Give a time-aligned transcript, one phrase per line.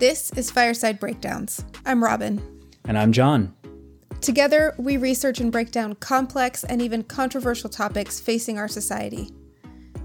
[0.00, 1.62] This is Fireside Breakdowns.
[1.84, 2.40] I'm Robin.
[2.86, 3.54] And I'm John.
[4.22, 9.30] Together, we research and break down complex and even controversial topics facing our society.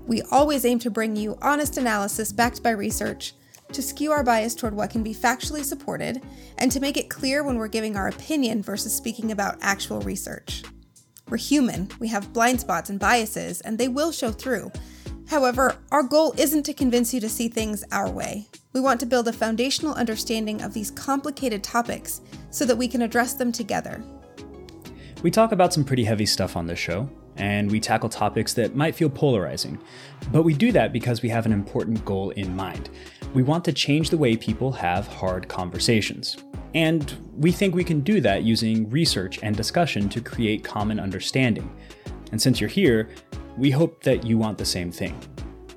[0.06, 3.36] We always aim to bring you honest analysis backed by research,
[3.72, 6.22] to skew our bias toward what can be factually supported,
[6.58, 10.64] and to make it clear when we're giving our opinion versus speaking about actual research.
[11.30, 14.74] We're human, we have blind spots and biases, and they will show through.
[15.30, 18.50] However, our goal isn't to convince you to see things our way.
[18.76, 23.04] We want to build a foundational understanding of these complicated topics so that we can
[23.04, 24.04] address them together.
[25.24, 28.76] We talk about some pretty heavy stuff on this show, and we tackle topics that
[28.76, 29.80] might feel polarizing.
[30.30, 32.90] But we do that because we have an important goal in mind.
[33.34, 36.36] We want to change the way people have hard conversations.
[36.74, 41.74] And we think we can do that using research and discussion to create common understanding.
[42.34, 43.08] And since you're here,
[43.58, 45.18] we hope that you want the same thing.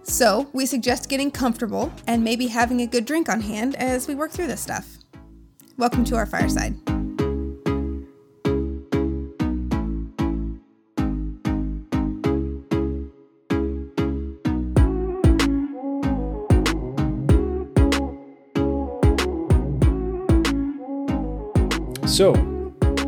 [0.09, 4.15] So, we suggest getting comfortable and maybe having a good drink on hand as we
[4.15, 4.97] work through this stuff.
[5.77, 6.75] Welcome to our fireside.
[22.09, 22.33] So,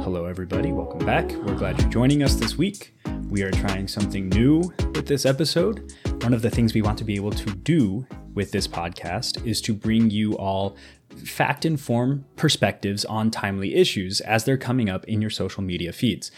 [0.03, 1.33] hello everybody, welcome back.
[1.33, 2.95] We're glad you're joining us this week.
[3.31, 5.95] We are trying something new with this episode.
[6.23, 9.63] One of the things we want to be able to do with this podcast is
[9.63, 10.77] to bring you all
[11.25, 16.31] fact informed perspectives on timely issues as they're coming up in your social media feeds.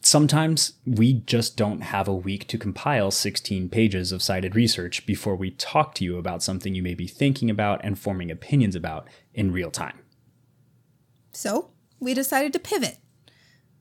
[0.00, 5.34] Sometimes we just don't have a week to compile 16 pages of cited research before
[5.34, 9.08] we talk to you about something you may be thinking about and forming opinions about
[9.34, 9.98] in real time.
[11.32, 12.98] So we decided to pivot.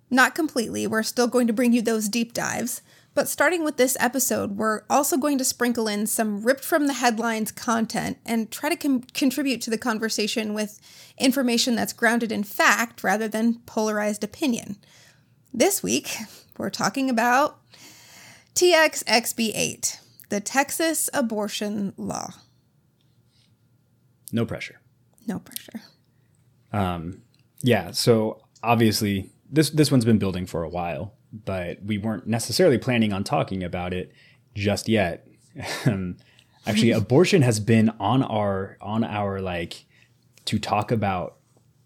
[0.09, 2.81] Not completely, we're still going to bring you those deep dives,
[3.13, 6.93] but starting with this episode, we're also going to sprinkle in some ripped from the
[6.93, 10.79] headlines content and try to com- contribute to the conversation with
[11.17, 14.77] information that's grounded in fact rather than polarized opinion.
[15.53, 16.15] This week,
[16.57, 17.59] we're talking about
[18.55, 22.33] Texas SB 8, the Texas abortion law.
[24.31, 24.79] No pressure.
[25.27, 25.81] No pressure.
[26.71, 27.21] Um,
[27.61, 32.77] yeah, so obviously this this one's been building for a while, but we weren't necessarily
[32.77, 34.11] planning on talking about it
[34.53, 35.27] just yet.
[36.65, 39.85] Actually, abortion has been on our on our like
[40.45, 41.37] to talk about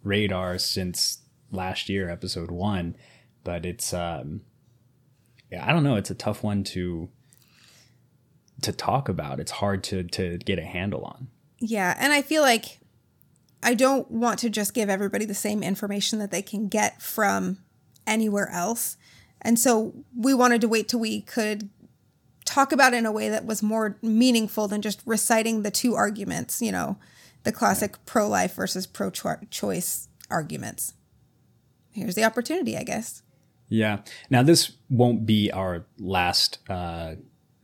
[0.03, 1.19] radar since
[1.51, 2.95] last year, episode one.
[3.43, 4.41] But it's um,
[5.51, 5.95] yeah, I don't know.
[5.95, 7.09] It's a tough one to
[8.61, 9.39] to talk about.
[9.39, 11.29] It's hard to to get a handle on.
[11.59, 12.79] Yeah, and I feel like
[13.63, 17.59] I don't want to just give everybody the same information that they can get from
[18.05, 18.97] anywhere else.
[19.41, 21.69] And so we wanted to wait till we could
[22.45, 25.95] talk about it in a way that was more meaningful than just reciting the two
[25.95, 26.97] arguments, you know,
[27.43, 30.93] the classic pro life versus pro choice arguments.
[31.91, 33.21] Here's the opportunity, I guess.
[33.69, 33.99] Yeah.
[34.29, 37.15] Now, this won't be our last uh,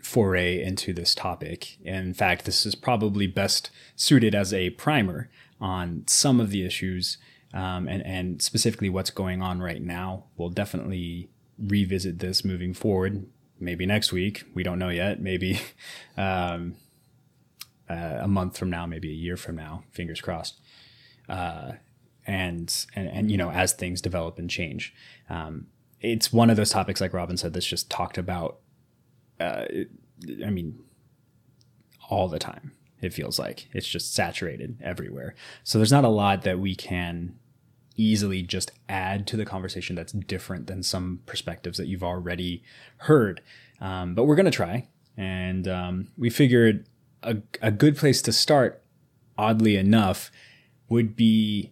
[0.01, 1.78] foray into this topic.
[1.84, 5.29] In fact, this is probably best suited as a primer
[5.61, 7.17] on some of the issues
[7.53, 10.25] um, and, and specifically what's going on right now.
[10.35, 13.25] We'll definitely revisit this moving forward.
[13.59, 14.44] Maybe next week.
[14.53, 15.22] We don't know yet.
[15.22, 15.59] Maybe
[16.18, 16.75] um,
[17.90, 19.84] uh, a month from now, maybe a year from now.
[19.91, 20.59] Fingers crossed.
[21.30, 21.74] Uh,
[22.25, 24.94] and, and and you know as things develop and change,
[25.30, 25.68] um,
[26.00, 28.59] it's one of those topics like Robin said that's just talked about.
[29.40, 29.66] Uh,
[30.46, 30.80] I mean,
[32.09, 32.72] all the time
[33.03, 35.35] it feels like it's just saturated everywhere.
[35.64, 37.35] So there's not a lot that we can
[37.95, 42.63] easily just add to the conversation that's different than some perspectives that you've already
[42.97, 43.41] heard.
[43.79, 44.87] Um, but we're going to try.
[45.15, 46.87] And um, we figured
[47.21, 48.81] a, a good place to start,
[49.37, 50.31] oddly enough,
[50.89, 51.71] would be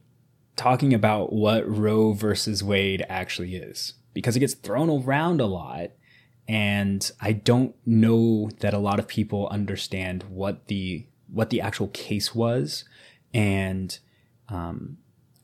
[0.56, 5.92] talking about what Roe versus Wade actually is, because it gets thrown around a lot.
[6.48, 11.88] And I don't know that a lot of people understand what the what the actual
[11.88, 12.84] case was
[13.34, 13.98] and
[14.50, 14.98] um,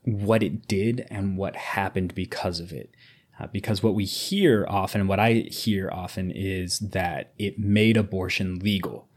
[0.08, 2.94] what it did and what happened because of it.
[3.38, 8.58] Uh, because what we hear often, what I hear often, is that it made abortion
[8.58, 9.08] legal.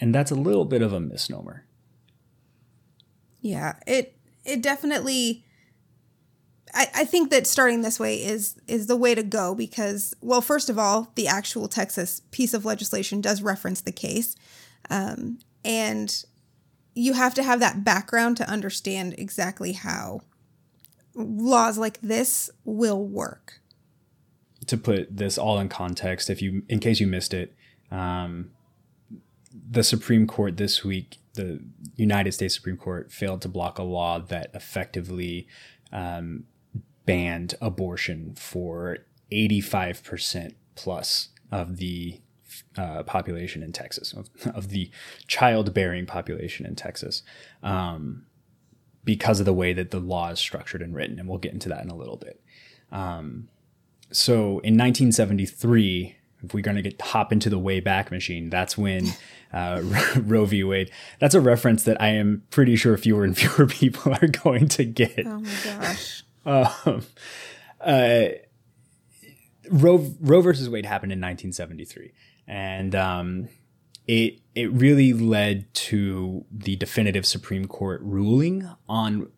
[0.00, 1.66] And that's a little bit of a misnomer.
[3.40, 5.44] Yeah, it it definitely
[6.74, 10.40] I, I think that starting this way is is the way to go because well
[10.40, 14.34] first of all the actual texas piece of legislation does reference the case
[14.90, 16.24] um, and
[16.94, 20.20] you have to have that background to understand exactly how
[21.14, 23.60] laws like this will work.
[24.66, 27.54] To put this all in context, if you, in case you missed it,
[27.90, 28.50] um,
[29.70, 31.62] the Supreme Court this week the
[31.96, 35.46] United States Supreme Court failed to block a law that effectively
[35.92, 36.44] um,
[37.06, 38.98] banned abortion for
[39.30, 42.20] 85% plus of the
[42.76, 44.90] uh, population in Texas, of, of the
[45.26, 47.22] childbearing population in Texas,
[47.62, 48.24] um,
[49.04, 51.18] because of the way that the law is structured and written.
[51.18, 52.40] And we'll get into that in a little bit.
[52.90, 53.48] Um,
[54.10, 58.76] so in 1973, if we're going to get hop into the way back machine, that's
[58.76, 59.06] when
[59.52, 59.80] uh,
[60.16, 60.64] Roe v.
[60.64, 60.90] Wade.
[61.18, 64.84] That's a reference that I am pretty sure fewer and fewer people are going to
[64.84, 65.26] get.
[65.26, 66.24] Oh my gosh.
[66.44, 67.02] Um,
[67.80, 68.28] uh,
[69.70, 72.12] Roe, Roe versus Wade happened in 1973,
[72.52, 73.48] and um,
[74.06, 79.32] it it really led to the definitive Supreme Court ruling on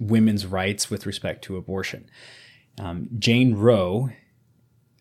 [0.00, 2.10] women's rights with respect to abortion.
[2.76, 4.10] Um, Jane Roe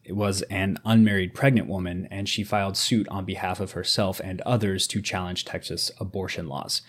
[0.07, 4.86] was an unmarried pregnant woman, and she filed suit on behalf of herself and others
[4.86, 6.84] to challenge Texas abortion laws.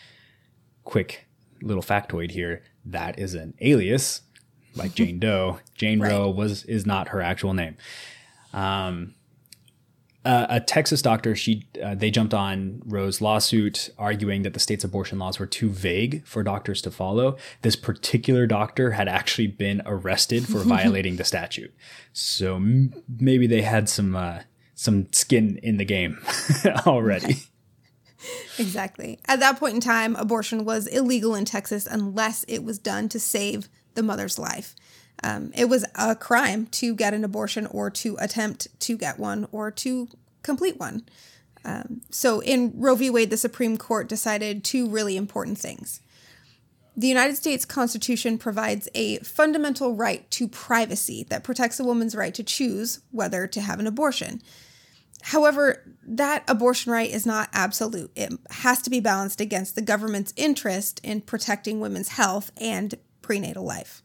[0.85, 1.27] Quick
[1.63, 4.21] little factoid here: that is an alias,
[4.77, 5.61] like Jane Doe.
[5.75, 6.13] Jane right.
[6.13, 7.79] Roe was is not her actual name.
[8.53, 9.15] Um,
[10.25, 14.85] uh, a Texas doctor, she uh, they jumped on Roe's lawsuit, arguing that the state's
[14.85, 17.37] abortion laws were too vague for doctors to follow.
[17.63, 21.75] This particular doctor had actually been arrested for violating the statute,
[22.13, 24.41] so m- maybe they had some uh,
[24.75, 26.19] some skin in the game
[26.87, 27.37] already.
[28.59, 29.19] exactly.
[29.27, 33.19] At that point in time, abortion was illegal in Texas unless it was done to
[33.19, 34.75] save the mother's life.
[35.23, 39.47] Um, it was a crime to get an abortion or to attempt to get one
[39.53, 40.09] or to
[40.43, 41.05] complete one.
[41.65, 43.11] Um, so in Roe v.
[43.11, 46.01] Wade, the Supreme Court decided two really important things.
[46.97, 52.35] The United States Constitution provides a fundamental right to privacy that protects a woman's right
[52.35, 54.43] to choose whether to have an abortion.
[55.23, 58.11] However, that abortion right is not absolute.
[58.17, 63.65] It has to be balanced against the government's interest in protecting women's health and prenatal
[63.65, 64.03] life.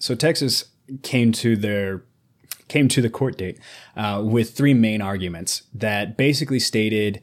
[0.00, 0.64] So Texas
[1.02, 2.02] came to their
[2.68, 3.58] came to the court date
[3.96, 7.20] uh, with three main arguments that basically stated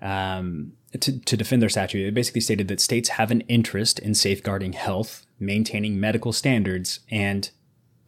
[0.00, 2.06] um, to, to defend their statute.
[2.06, 7.50] It basically stated that states have an interest in safeguarding health, maintaining medical standards, and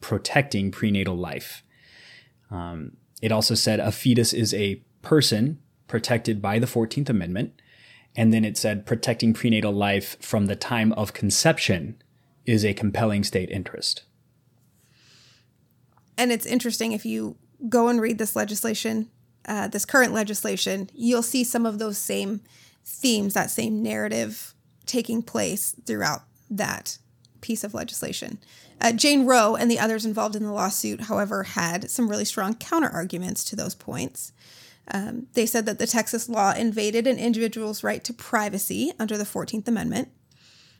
[0.01, 1.63] protecting prenatal life.
[2.51, 7.59] Um, it also said a fetus is a person protected by the 14th Amendment.
[8.15, 12.01] And then it said protecting prenatal life from the time of conception
[12.45, 14.03] is a compelling state interest
[16.17, 17.37] and it's interesting if you
[17.69, 19.09] go and read this legislation,
[19.47, 22.41] uh, this current legislation, you'll see some of those same
[22.85, 24.53] themes, that same narrative
[24.85, 26.97] taking place throughout that
[27.41, 28.39] piece of legislation.
[28.81, 32.55] Uh, Jane Roe and the others involved in the lawsuit, however, had some really strong
[32.55, 34.33] counter arguments to those points.
[34.91, 39.23] Um, they said that the Texas law invaded an individual's right to privacy under the
[39.23, 40.09] 14th Amendment,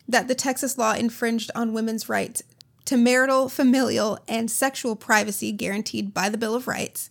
[0.08, 2.44] that the Texas law infringed on women's rights
[2.86, 7.10] to marital, familial, and sexual privacy guaranteed by the Bill of Rights,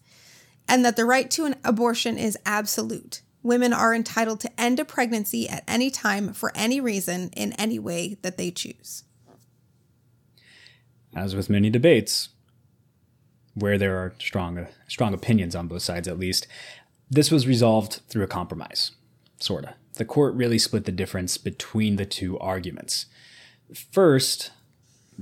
[0.69, 3.23] and that the right to an abortion is absolute.
[3.43, 7.79] Women are entitled to end a pregnancy at any time for any reason in any
[7.79, 9.05] way that they choose.
[11.15, 12.31] As with many debates,
[13.55, 16.47] where there are strong, strong opinions on both sides at least,
[17.11, 18.93] this was resolved through a compromise,
[19.39, 19.75] sorta.
[19.95, 23.07] The court really split the difference between the two arguments.
[23.91, 24.51] First,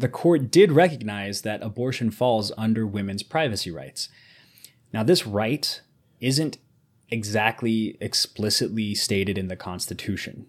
[0.01, 4.09] the court did recognize that abortion falls under women's privacy rights.
[4.93, 5.81] Now, this right
[6.21, 6.57] isn't
[7.11, 10.47] exactly explicitly stated in the Constitution.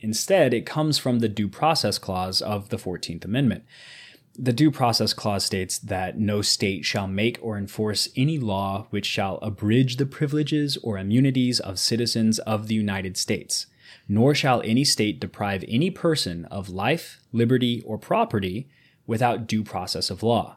[0.00, 3.64] Instead, it comes from the Due Process Clause of the 14th Amendment.
[4.36, 9.06] The Due Process Clause states that no state shall make or enforce any law which
[9.06, 13.66] shall abridge the privileges or immunities of citizens of the United States
[14.08, 18.68] nor shall any state deprive any person of life, liberty, or property
[19.10, 20.56] without due process of law,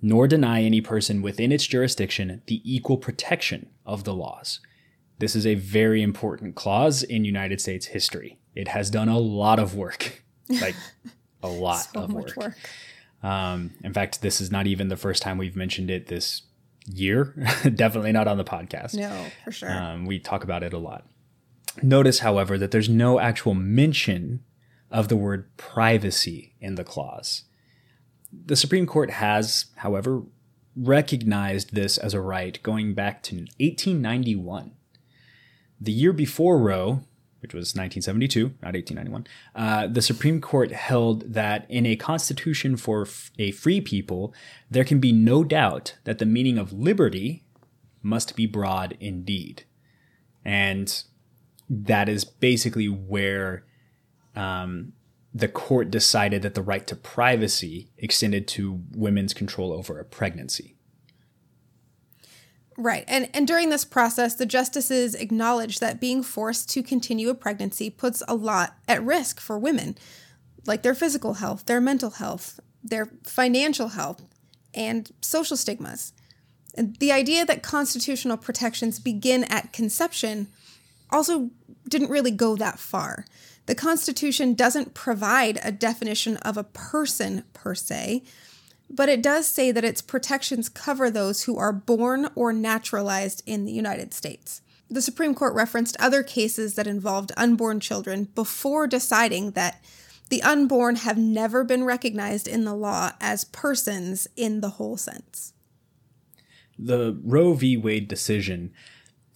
[0.00, 4.60] nor deny any person within its jurisdiction the equal protection of the laws.
[5.18, 8.38] This is a very important clause in United States history.
[8.54, 10.74] It has done a lot of work, like
[11.42, 12.34] a lot so of work.
[12.34, 12.56] work.
[13.22, 16.44] Um, in fact, this is not even the first time we've mentioned it this
[16.86, 17.34] year.
[17.74, 18.94] Definitely not on the podcast.
[18.94, 19.70] No, for sure.
[19.70, 21.06] Um, we talk about it a lot.
[21.82, 24.44] Notice, however, that there's no actual mention
[24.90, 27.44] of the word privacy in the clause.
[28.32, 30.22] The Supreme Court has, however,
[30.76, 34.72] recognized this as a right going back to 1891.
[35.80, 37.02] The year before Roe,
[37.40, 43.02] which was 1972, not 1891, uh, the Supreme Court held that in a constitution for
[43.02, 44.34] f- a free people,
[44.70, 47.44] there can be no doubt that the meaning of liberty
[48.02, 49.64] must be broad indeed.
[50.44, 51.02] And
[51.68, 53.64] that is basically where
[54.36, 54.92] um,
[55.32, 60.76] the court decided that the right to privacy extended to women's control over a pregnancy.
[62.76, 63.04] Right.
[63.06, 67.90] And and during this process, the justices acknowledged that being forced to continue a pregnancy
[67.90, 69.98] puts a lot at risk for women,
[70.66, 74.22] like their physical health, their mental health, their financial health,
[74.72, 76.12] and social stigmas.
[76.74, 80.48] And the idea that constitutional protections begin at conception
[81.10, 81.50] also
[81.88, 83.26] didn't really go that far.
[83.70, 88.24] The Constitution doesn't provide a definition of a person per se,
[88.90, 93.66] but it does say that its protections cover those who are born or naturalized in
[93.66, 94.60] the United States.
[94.88, 99.80] The Supreme Court referenced other cases that involved unborn children before deciding that
[100.30, 105.52] the unborn have never been recognized in the law as persons in the whole sense.
[106.76, 107.76] The Roe v.
[107.76, 108.72] Wade decision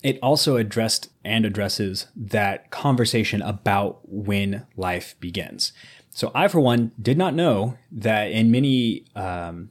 [0.04, 5.72] it also addressed and addresses that conversation about when life begins.
[6.10, 9.70] So I, for one, did not know that in many um,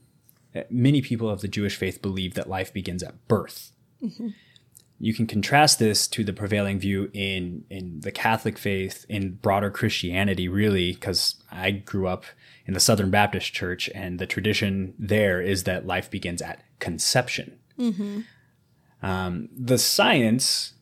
[0.68, 3.72] many people of the Jewish faith believe that life begins at birth.
[4.02, 4.28] Mm-hmm.
[4.98, 9.70] You can contrast this to the prevailing view in in the Catholic faith, in broader
[9.70, 12.24] Christianity, really, because I grew up
[12.66, 17.58] in the Southern Baptist Church, and the tradition there is that life begins at conception.
[17.78, 18.20] Mm-hmm.
[19.04, 20.72] Um, the science,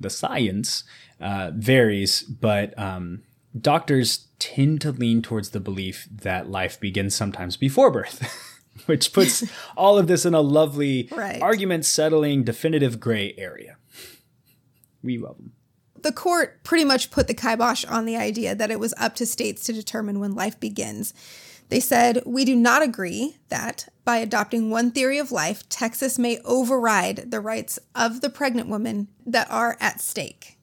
[0.00, 0.82] the science
[1.20, 3.22] uh, varies, but um,
[3.58, 9.44] doctors tend to lean towards the belief that life begins sometimes before birth, which puts
[9.76, 11.40] all of this in a lovely right.
[11.40, 13.76] argument settling definitive gray area.
[15.00, 15.52] We love them.
[16.02, 19.26] The court pretty much put the kibosh on the idea that it was up to
[19.26, 21.14] states to determine when life begins.
[21.68, 26.38] They said, We do not agree that by adopting one theory of life, Texas may
[26.44, 30.58] override the rights of the pregnant women that are at stake.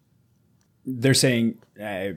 [0.86, 2.14] They're saying, uh,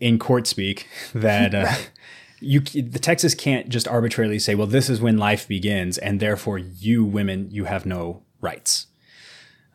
[0.00, 1.90] in court speak, that uh, right.
[2.40, 6.58] you the Texas can't just arbitrarily say, "Well, this is when life begins," and therefore
[6.58, 8.86] you women you have no rights.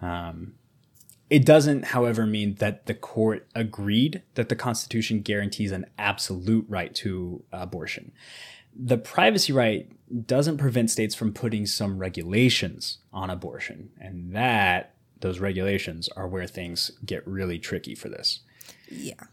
[0.01, 0.55] Um,
[1.31, 6.93] it doesn't, however, mean that the court agreed that the Constitution guarantees an absolute right
[6.95, 8.11] to abortion.
[8.75, 9.89] The privacy right
[10.27, 16.45] doesn't prevent states from putting some regulations on abortion, and that those regulations are where
[16.47, 18.41] things get really tricky for this.
[18.89, 19.23] Yeah.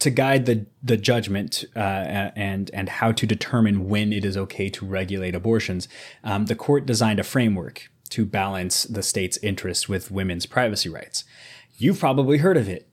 [0.00, 4.68] To guide the the judgment uh, and and how to determine when it is okay
[4.70, 5.86] to regulate abortions,
[6.24, 11.24] um, the court designed a framework to balance the state's interest with women's privacy rights.
[11.76, 12.88] You've probably heard of it.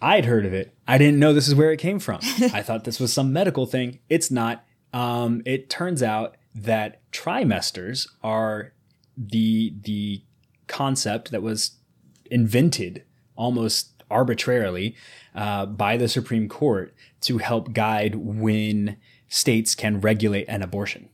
[0.00, 0.74] I'd heard of it.
[0.86, 2.20] I didn't know this is where it came from.
[2.22, 4.00] I thought this was some medical thing.
[4.08, 4.64] It's not.
[4.92, 8.72] Um, it turns out that trimesters are
[9.16, 10.22] the the
[10.66, 11.72] concept that was
[12.30, 13.04] invented
[13.36, 14.96] almost arbitrarily
[15.34, 18.96] uh, by the Supreme Court to help guide when
[19.28, 21.08] states can regulate an abortion.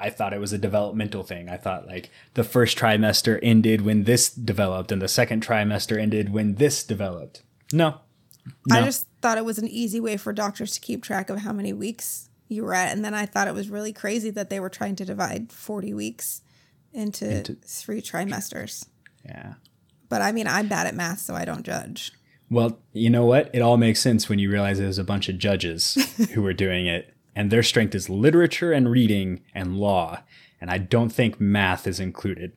[0.00, 1.48] I thought it was a developmental thing.
[1.48, 6.32] I thought like the first trimester ended when this developed and the second trimester ended
[6.32, 7.42] when this developed.
[7.72, 8.00] No.
[8.66, 8.78] no.
[8.78, 11.52] I just thought it was an easy way for doctors to keep track of how
[11.52, 12.92] many weeks you were at.
[12.92, 15.94] And then I thought it was really crazy that they were trying to divide 40
[15.94, 16.40] weeks
[16.92, 18.86] into, into three trimesters.
[19.24, 19.54] Yeah.
[20.08, 22.12] But I mean, I'm bad at math, so I don't judge.
[22.50, 23.50] Well, you know what?
[23.52, 25.94] It all makes sense when you realize there's a bunch of judges
[26.34, 30.22] who were doing it and their strength is literature and reading and law.
[30.60, 32.52] And I don't think math is included.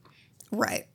[0.52, 0.88] Right.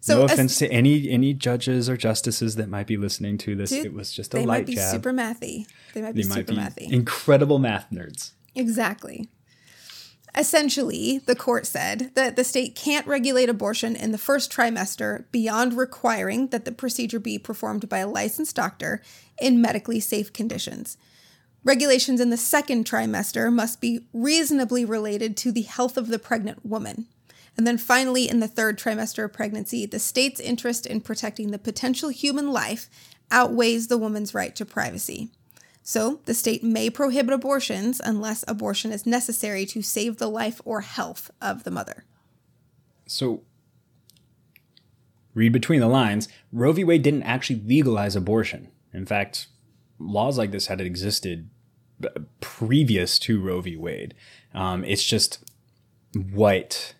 [0.00, 3.70] So no offense to any any judges or justices that might be listening to this.
[3.70, 4.90] Dude, it was just a they light might be jab.
[4.90, 5.66] super mathy.
[5.94, 6.92] They might be they super might be mathy.
[6.92, 8.32] Incredible math nerds.
[8.56, 9.28] Exactly.
[10.36, 15.74] Essentially, the court said that the state can't regulate abortion in the first trimester beyond
[15.74, 19.02] requiring that the procedure be performed by a licensed doctor
[19.40, 20.96] in medically safe conditions.
[21.64, 26.66] Regulations in the second trimester must be reasonably related to the health of the pregnant
[26.66, 27.06] woman.
[27.56, 31.58] And then finally, in the third trimester of pregnancy, the state's interest in protecting the
[31.58, 32.88] potential human life
[33.30, 35.30] outweighs the woman's right to privacy.
[35.84, 40.80] So, the state may prohibit abortions unless abortion is necessary to save the life or
[40.80, 42.04] health of the mother.
[43.06, 43.42] So,
[45.34, 46.84] read between the lines Roe v.
[46.84, 48.68] Wade didn't actually legalize abortion.
[48.92, 49.48] In fact,
[50.06, 51.48] laws like this had existed
[52.40, 53.76] previous to Roe v.
[53.76, 54.14] Wade.
[54.54, 55.44] Um, it's just
[56.32, 56.94] what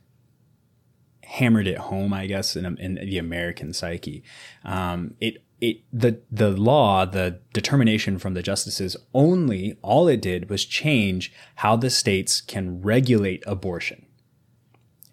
[1.25, 4.23] hammered it home, I guess, in, in the American psyche.
[4.65, 10.51] Um, it it the the law, the determination from the justices only all it did
[10.51, 14.07] was change how the states can regulate abortion.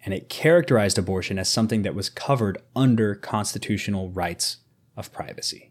[0.04, 4.58] And it characterized abortion as something that was covered under constitutional rights
[4.96, 5.69] of privacy.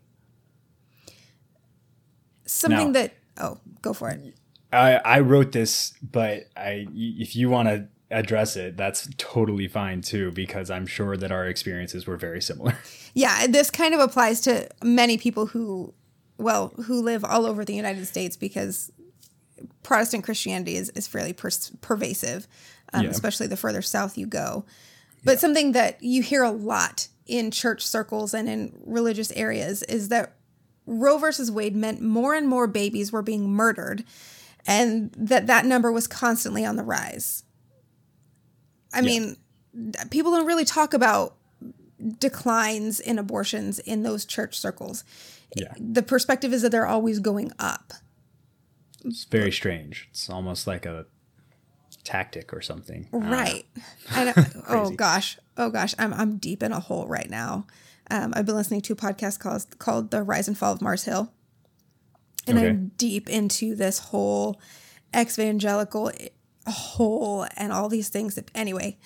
[2.49, 4.35] Something Now- that oh, go for it.
[4.71, 10.01] I, I wrote this, but I if you want to address it, that's totally fine
[10.01, 12.77] too, because I'm sure that our experiences were very similar.
[13.15, 15.95] Yeah, this kind of applies to many people who,
[16.37, 18.91] well, who live all over the United States because
[19.81, 22.47] Protestant Christianity is, is fairly pers- pervasive,
[22.93, 23.09] um, Yeah.
[23.09, 24.63] especially the further south you go.
[25.23, 30.09] But something that you hear a lot in church circles and in religious areas is
[30.09, 30.35] that
[30.89, 34.03] Roe versus Wade meant more and more babies were being murdered,
[34.65, 37.43] and that that number was constantly on the rise.
[38.91, 39.37] I mean,
[40.09, 41.35] people don't really talk about
[42.17, 45.03] declines in abortions in those church circles.
[45.55, 45.73] Yeah.
[45.77, 47.93] The perspective is that they're always going up.
[49.05, 50.07] It's very strange.
[50.11, 51.05] It's almost like a
[52.03, 53.07] tactic or something.
[53.13, 53.31] I don't know.
[53.37, 53.65] Right.
[54.67, 55.37] Oh gosh.
[55.57, 55.93] Oh gosh.
[55.99, 57.67] I'm I'm deep in a hole right now.
[58.11, 61.03] Um, I've been listening to a podcast called called The Rise and Fall of Mars
[61.03, 61.31] Hill.
[62.47, 62.69] And Okay.
[62.69, 64.59] I'm deep into this whole
[65.15, 66.11] evangelical
[66.67, 68.97] hole and all these things that anyway.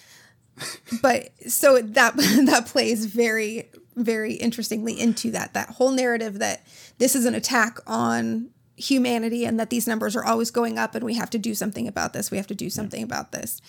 [1.01, 6.65] But so that that plays very very interestingly into that that whole narrative that
[6.97, 11.03] this is an attack on humanity and that these numbers are always going up and
[11.03, 12.31] we have to do something about this.
[12.31, 13.61] We have to do something about this.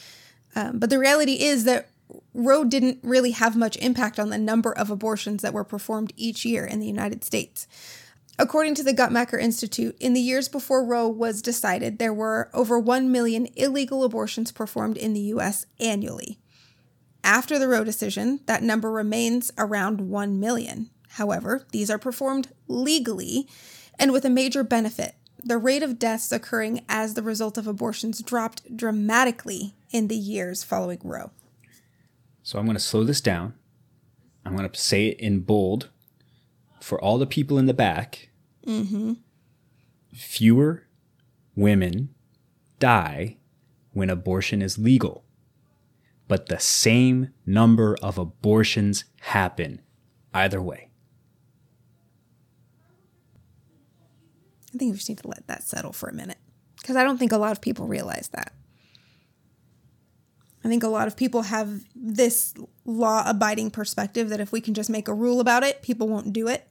[0.56, 1.90] Um, but the reality is that
[2.32, 6.44] Roe didn't really have much impact on the number of abortions that were performed each
[6.44, 7.66] year in the United States.
[8.38, 12.78] According to the Guttmacher Institute, in the years before Roe was decided, there were over
[12.78, 15.66] 1 million illegal abortions performed in the U.S.
[15.78, 16.38] annually.
[17.22, 20.90] After the Roe decision, that number remains around 1 million.
[21.10, 23.48] However, these are performed legally
[23.98, 25.14] and with a major benefit.
[25.38, 30.64] The rate of deaths occurring as the result of abortions dropped dramatically in the years
[30.64, 31.30] following Roe.
[32.44, 33.54] So I'm going to slow this down.
[34.44, 35.88] I'm going to say it in bold
[36.78, 38.28] for all the people in the back.
[38.66, 39.14] Mm-hmm.
[40.12, 40.86] Fewer
[41.56, 42.14] women
[42.78, 43.38] die
[43.92, 45.24] when abortion is legal,
[46.28, 49.80] but the same number of abortions happen
[50.34, 50.90] either way.
[54.74, 56.38] I think we just need to let that settle for a minute
[56.76, 58.52] because I don't think a lot of people realize that.
[60.64, 62.54] I think a lot of people have this
[62.86, 66.32] law abiding perspective that if we can just make a rule about it, people won't
[66.32, 66.66] do it.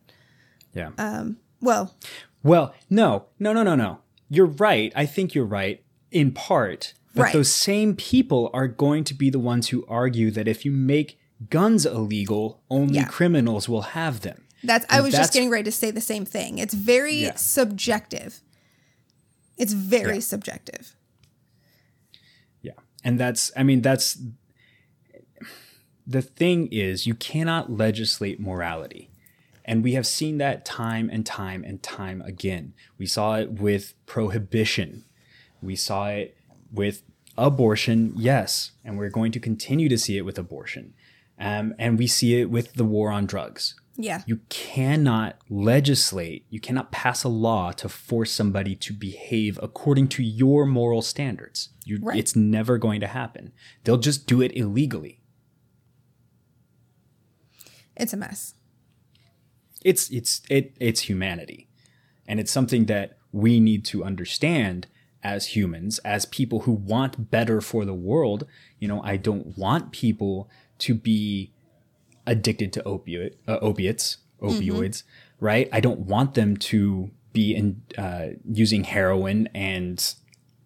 [0.74, 0.92] Yeah.
[0.98, 1.96] Um, Well,
[2.42, 4.00] Well, no, no, no, no, no.
[4.30, 4.92] You're right.
[4.96, 6.94] I think you're right in part.
[7.16, 7.34] But Right.
[7.34, 11.20] those same people are going to be the ones who argue that if you make
[11.50, 13.06] guns illegal, only Yeah.
[13.06, 14.40] criminals will have them.
[14.66, 16.58] that's I was that's- just getting ready to say the same thing.
[16.58, 17.36] It's very Yeah.
[17.36, 18.42] subjective.
[19.58, 20.20] It's very Yeah.
[20.22, 20.96] subjective.
[23.04, 24.18] And that's, I mean, that's
[26.06, 29.10] the thing is, you cannot legislate morality.
[29.66, 32.74] And we have seen that time and time and time again.
[32.98, 35.06] We saw it with prohibition.
[35.62, 36.36] We saw it
[36.72, 37.04] with
[37.38, 38.72] abortion, yes.
[38.84, 40.94] And we're going to continue to see it with abortion.
[41.40, 43.76] Um, and we see it with the war on drugs.
[43.96, 44.24] Yeah.
[44.26, 50.24] You cannot legislate, you cannot pass a law to force somebody to behave according to
[50.24, 51.70] your moral standards.
[51.86, 52.18] You, Right.
[52.18, 53.54] It's never going to happen.
[53.84, 55.22] They'll just do it illegally.
[57.96, 58.56] It's a mess.
[59.84, 61.68] It's it's it it's humanity.
[62.28, 64.88] And it's something that we need to understand
[65.22, 68.48] as humans, as people who want better for the world.
[68.80, 71.54] You know, I don't want people to be
[72.26, 75.04] addicted to opiate, uh, opiates, opioids,
[75.40, 75.70] right?
[75.72, 80.14] I don't want them to be in, uh, using heroin and,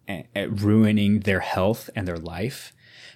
[0.07, 2.73] and ruining their health and their life.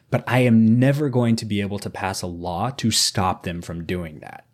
[0.10, 3.62] But I am never going to be able to pass a law to stop them
[3.62, 4.45] from doing that.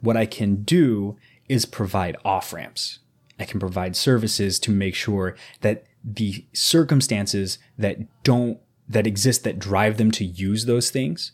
[0.00, 1.16] What I can do
[1.48, 2.98] is provide off ramps.
[3.38, 9.58] I can provide services to make sure that the circumstances that don't, that exist that
[9.58, 11.32] drive them to use those things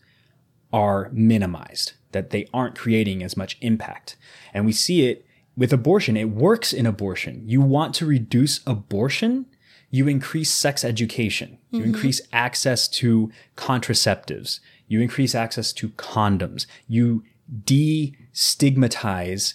[0.72, 4.16] are minimized, that they aren't creating as much impact.
[4.54, 6.16] And we see it with abortion.
[6.16, 7.42] It works in abortion.
[7.46, 9.46] You want to reduce abortion,
[9.90, 11.88] you increase sex education, you mm-hmm.
[11.88, 17.22] increase access to contraceptives, you increase access to condoms, you
[17.64, 19.54] destigmatize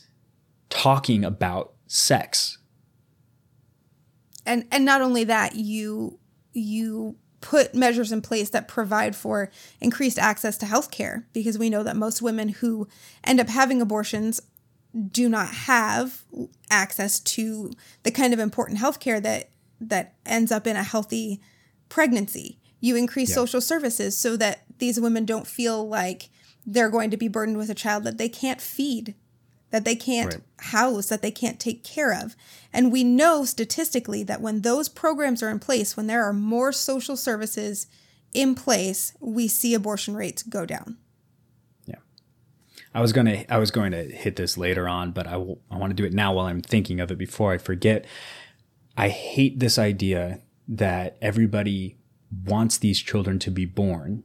[0.69, 2.59] talking about sex.
[4.45, 6.19] and and not only that you
[6.53, 11.69] you put measures in place that provide for increased access to health care because we
[11.69, 12.87] know that most women who
[13.23, 14.41] end up having abortions
[15.11, 16.23] do not have
[16.71, 17.71] access to
[18.03, 21.39] the kind of important health care that that ends up in a healthy
[21.89, 23.35] pregnancy you increase Yeah.
[23.35, 26.29] social services so that these women don't feel like
[26.65, 29.15] they're going to be burdened with a child that they can't feed,
[29.71, 30.43] that they can't Right.
[30.67, 32.35] house, that they can't take care of.
[32.71, 36.71] And we know statistically that when those programs are in place, when there are more
[36.71, 37.87] social services
[38.33, 40.97] in place, we see abortion rates go down.
[41.85, 41.95] Yeah.
[42.93, 45.77] I was gonna I was going to hit this later on, but I, w- I
[45.77, 48.05] want to do it now while I'm thinking of it before I forget.
[48.95, 51.97] I hate this idea that everybody
[52.45, 54.23] wants these children to be born,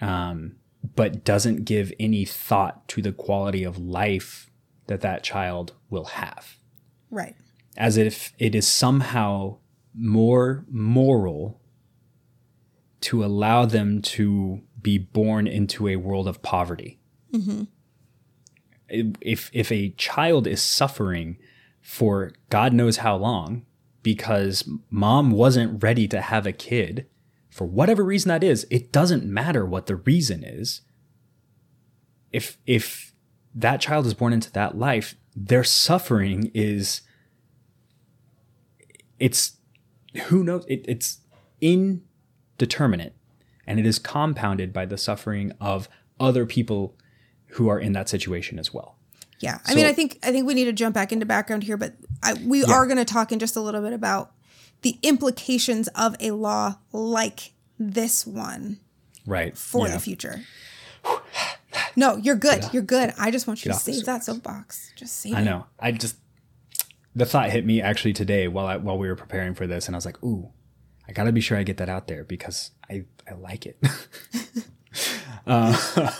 [0.00, 0.56] um,
[0.94, 4.50] but doesn't give any thought to the quality of life
[4.86, 6.56] that that child will have,
[7.10, 7.34] Right.
[7.76, 9.58] as if it is somehow
[9.94, 11.60] more moral
[13.00, 16.98] to allow them to be born into a world of poverty.
[17.32, 17.64] Mm-hmm.
[18.88, 21.38] If if a child is suffering
[21.80, 23.64] for God knows how long
[24.02, 27.06] because mom wasn't ready to have a kid
[27.56, 30.82] for whatever reason that is, it doesn't matter what the reason is.
[32.30, 33.14] If if
[33.54, 37.00] that child is born into that life, their suffering is
[39.18, 39.56] it's
[40.26, 41.20] who knows it, it's
[41.62, 43.14] indeterminate
[43.66, 45.88] and it is compounded by the suffering of
[46.20, 46.94] other people
[47.52, 48.96] who are in that situation as well
[49.40, 51.78] Yeah, I mean, I think I think we need to jump back into background here,
[51.78, 52.72] but I, we Yeah.
[52.72, 54.32] are going to talk in just a little bit about
[54.82, 58.78] the implications of a law like this one
[59.26, 59.94] right for Yeah.
[59.94, 60.40] the future.
[61.94, 62.64] No, you're good.
[62.72, 63.12] You're good.
[63.18, 64.92] I just want you to save that soapbox.
[64.96, 65.36] Just save it.
[65.36, 65.44] i it.
[65.44, 66.16] know i just
[67.14, 69.94] the thought hit me actually today while I, while we were preparing for this and
[69.94, 70.50] i was like ooh
[71.08, 73.78] i gotta be sure i get that out there because i i like it
[75.46, 75.74] uh,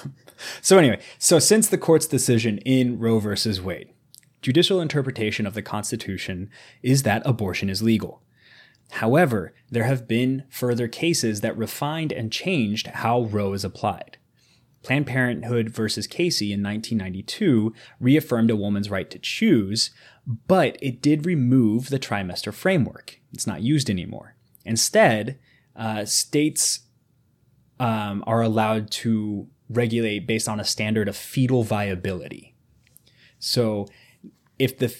[0.62, 3.90] so anyway so since the court's decision in roe versus wade
[4.42, 6.50] judicial interpretation of the constitution
[6.82, 8.22] is that abortion is legal
[8.92, 14.18] However, there have been further cases that refined and changed how Roe is applied.
[14.82, 19.90] Planned Parenthood versus Casey in 1992 reaffirmed a woman's right to choose,
[20.46, 23.20] but it did remove the trimester framework.
[23.32, 24.36] It's not used anymore.
[24.64, 25.40] Instead,
[25.74, 26.80] uh, states
[27.80, 32.54] um, are allowed to regulate based on a standard of fetal viability.
[33.40, 33.88] So,
[34.58, 34.96] if the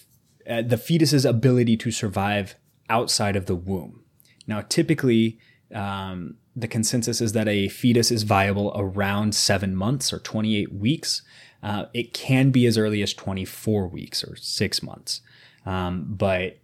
[0.48, 2.56] uh, the fetus's ability to survive
[2.88, 4.04] outside of the womb.
[4.46, 5.38] Now, typically,
[5.74, 11.22] um, the consensus is that a fetus is viable around seven months or 28 weeks.
[11.62, 15.20] Uh, it can be as early as 24 weeks or six months,
[15.64, 16.58] um, but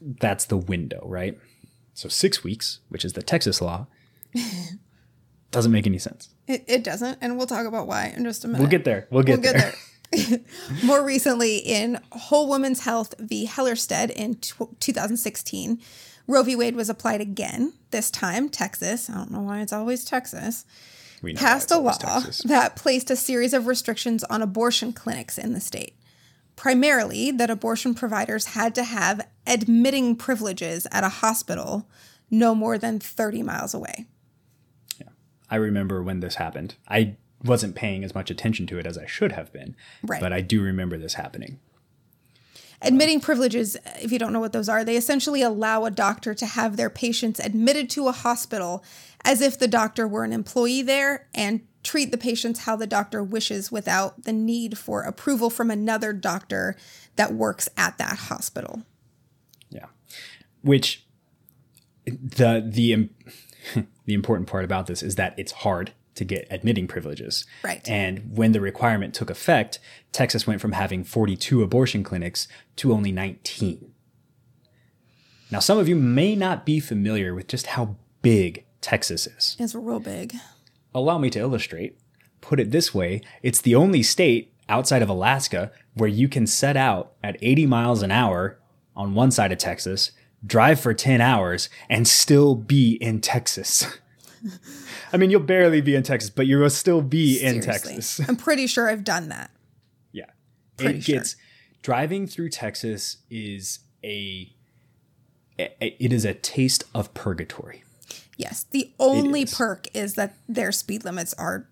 [0.00, 1.38] that's the window, right?
[1.92, 3.86] So six weeks, which is the Texas law,
[5.50, 6.30] doesn't make any sense.
[6.46, 8.60] It, it doesn't, and we'll talk about why in just a minute.
[8.60, 9.06] We'll get there.
[9.10, 9.52] We'll get We'll there.
[9.52, 9.74] get there.
[10.84, 13.46] More recently, in Whole Woman's Health v.
[13.46, 15.80] Hellerstedt in tw 2016,
[16.26, 16.56] Roe v.
[16.56, 17.74] Wade was applied again.
[17.90, 20.64] This time, Texas, I don't know why it's always Texas,
[21.22, 22.42] We know passed a law Texas.
[22.44, 25.94] that placed a series of restrictions on abortion clinics in the state.
[26.56, 31.88] Primarily, that abortion providers had to have admitting privileges at a hospital
[32.30, 34.06] no more than 30 miles away.
[35.50, 36.74] I remember when this happened.
[36.88, 40.20] I wasn't paying as much attention to it as I should have been, Right.
[40.20, 41.60] but I do remember this happening.
[42.82, 46.44] Admitting privileges, if you don't know what those are, they essentially allow a doctor to
[46.44, 48.84] have their patients admitted to a hospital
[49.24, 53.22] as if the doctor were an employee there and treat the patients how the doctor
[53.22, 56.76] wishes without the need for approval from another doctor
[57.16, 58.82] that works at that hospital.
[59.70, 59.86] Yeah.
[60.62, 61.06] Which
[62.06, 63.08] the the
[64.04, 67.44] the important part about this is that it's hard to get admitting privileges.
[67.62, 67.88] Right.
[67.88, 69.78] And when the requirement took effect,
[70.12, 73.92] Texas went from having 42 abortion clinics to only 19.
[75.50, 79.56] Now, some of you may not be familiar with just how big Texas is.
[79.58, 80.34] It's real big.
[80.94, 81.98] Allow me to illustrate.
[82.40, 86.76] Put it this way it's the only state outside of Alaska where you can set
[86.76, 88.58] out at 80 miles an hour
[88.96, 90.12] on one side of Texas,
[90.46, 93.98] drive for 10 hours, and still be in Texas.
[95.12, 98.20] I mean, you'll barely be in Texas, but you will still be in Texas.
[98.28, 99.50] I'm pretty sure I've done that.
[100.12, 100.26] Yeah.
[100.76, 101.16] Pretty it sure.
[101.16, 101.36] gets
[101.82, 104.50] driving through Texas is a
[105.56, 107.84] it is a taste of purgatory.
[108.36, 108.64] Yes.
[108.70, 111.68] The only perk is that their speed limits are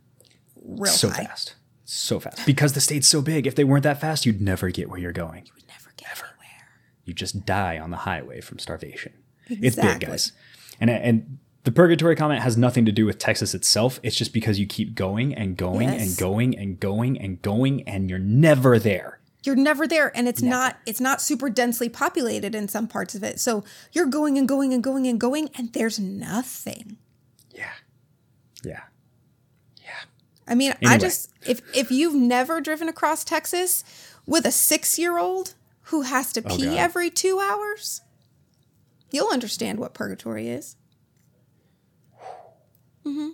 [0.65, 1.25] real so high.
[1.25, 1.57] fast.
[1.85, 2.47] So fast.
[2.47, 3.47] Because the state's so big.
[3.47, 5.47] If they weren't that fast, you'd never get where you're going.
[5.47, 6.03] You would never get
[6.43, 6.69] anywhere.
[7.05, 9.13] You just die on the highway from starvation.
[9.49, 9.67] Exactly.
[9.67, 10.33] It's big, guys.
[10.81, 14.01] And and the purgatory comment has nothing to do with Texas itself.
[14.03, 16.03] It's just because you keep going and going Yes.
[16.03, 19.21] and going and going and going and you're never there.
[19.45, 23.25] you're never there and it's not it's not super densely populated in some parts of
[23.25, 26.97] it so you're going and going and going and going and there's nothing
[27.53, 27.73] Yeah.
[28.65, 28.83] Yeah.
[29.83, 29.91] Yeah.
[30.47, 33.83] I mean, I just if if you've never driven across Texas
[34.27, 35.55] with a six year old
[35.87, 38.01] who has to oh, pee Oh, every two hours,
[39.11, 40.77] you'll understand what purgatory is.
[43.07, 43.29] Mm-hmm.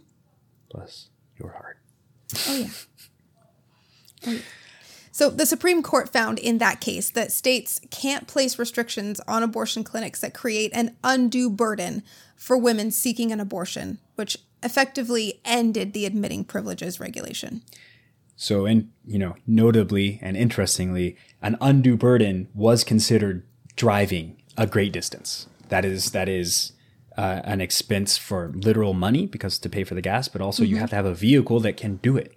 [0.70, 1.78] Bless your heart.
[2.46, 2.68] Oh yeah.
[4.26, 4.40] Oh, yeah.
[5.18, 9.82] So the Supreme Court found in that case that states can't place restrictions on abortion
[9.82, 12.04] clinics that create an undue burden
[12.36, 17.62] for women seeking an abortion, which effectively ended the admitting privileges regulation.
[18.36, 24.92] So, and you know, notably and interestingly, an undue burden was considered driving a great
[24.92, 25.48] distance.
[25.68, 26.72] That is that is
[27.18, 30.76] uh, an expense for literal money because to pay for the gas, but also you
[30.76, 32.32] have to have a vehicle that can do it.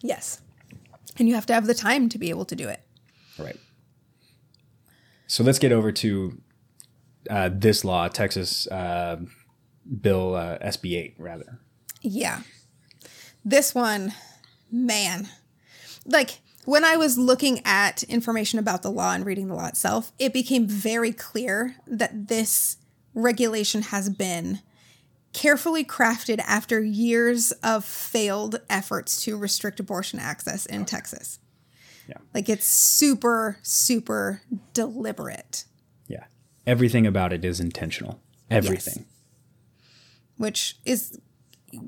[0.00, 0.40] Yes.
[1.18, 2.82] And you have to have the time to be able to do it.
[3.36, 3.58] Right.
[5.26, 6.40] So let's get over to
[7.28, 9.16] uh, this law, Texas uh,
[10.00, 11.58] Bill uh, SB 8, rather.
[12.00, 12.42] Yeah.
[13.44, 14.14] This one,
[14.70, 15.28] man.
[16.06, 20.12] Like when I was looking at information about the law and reading the law itself,
[20.20, 22.76] it became very clear that this
[23.20, 24.60] regulation has been
[25.32, 31.38] carefully crafted after years of failed efforts to restrict abortion access in Texas.
[32.08, 32.16] Yeah.
[32.34, 35.64] Like it's super, super deliberate,
[36.08, 36.24] Yeah.
[36.66, 38.20] Everything about it is intentional.
[38.50, 39.04] Everything.
[40.36, 41.20] which is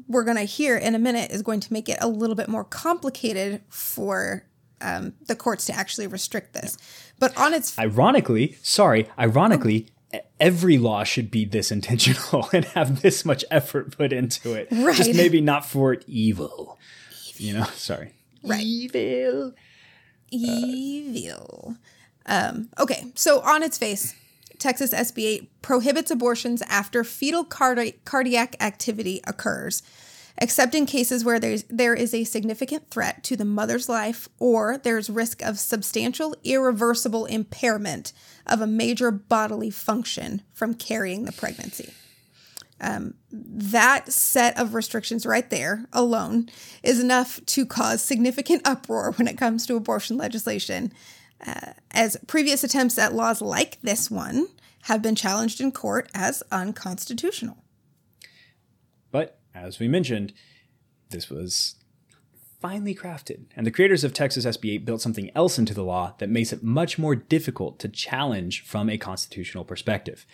[0.06, 2.48] we're going to hear in a minute is going to make it a little bit
[2.48, 4.44] more complicated for
[4.80, 6.78] um, the courts to actually restrict this.
[7.18, 9.86] But on its Ironically, sorry, ironically, e-
[10.40, 14.68] every law should be this intentional and have this much effort put into it.
[14.70, 14.96] Right.
[14.96, 16.78] Just maybe not for evil.
[17.36, 18.12] You know, sorry.
[18.42, 18.62] Right.
[18.62, 19.54] Evil.
[20.30, 21.76] evil.
[22.26, 24.14] Um, okay, so on its face,
[24.58, 29.82] Texas SB 8 prohibits abortions after fetal cardi- cardiac activity occurs,
[30.38, 34.78] except in cases where there's, there is a significant threat to the mother's life or
[34.78, 38.12] there's risk of substantial irreversible impairment
[38.46, 41.92] of a major bodily function from carrying the pregnancy
[43.32, 46.48] that set of restrictions right there alone
[46.82, 50.92] is enough to cause significant uproar when it comes to abortion legislation,
[51.46, 54.48] uh, as previous attempts at laws like this one
[54.82, 57.61] have been challenged in court as unconstitutional.
[59.54, 60.32] As we mentioned,
[61.10, 61.76] this was
[62.60, 63.44] finely crafted.
[63.56, 66.52] And the creators of Texas SB 8 built something else into the law that makes
[66.52, 70.24] it much more difficult to challenge from a constitutional perspective.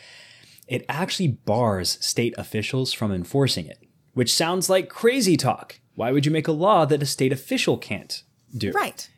[0.67, 3.79] It actually bars state officials from enforcing it,
[4.13, 5.81] which sounds like crazy talk.
[5.95, 8.23] Why would you make a law that a state official can't
[8.57, 8.73] do?
[8.73, 9.09] Right.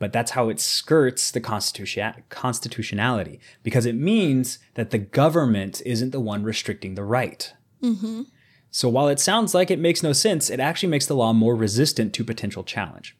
[0.00, 6.10] but that's how it skirts the constitution- constitutionality because it means that the government isn't
[6.10, 7.52] the one restricting the right.
[7.82, 8.22] Mm-hmm.
[8.74, 11.54] So while it sounds like it makes no sense, it actually makes the law more
[11.54, 13.16] resistant to potential challenge.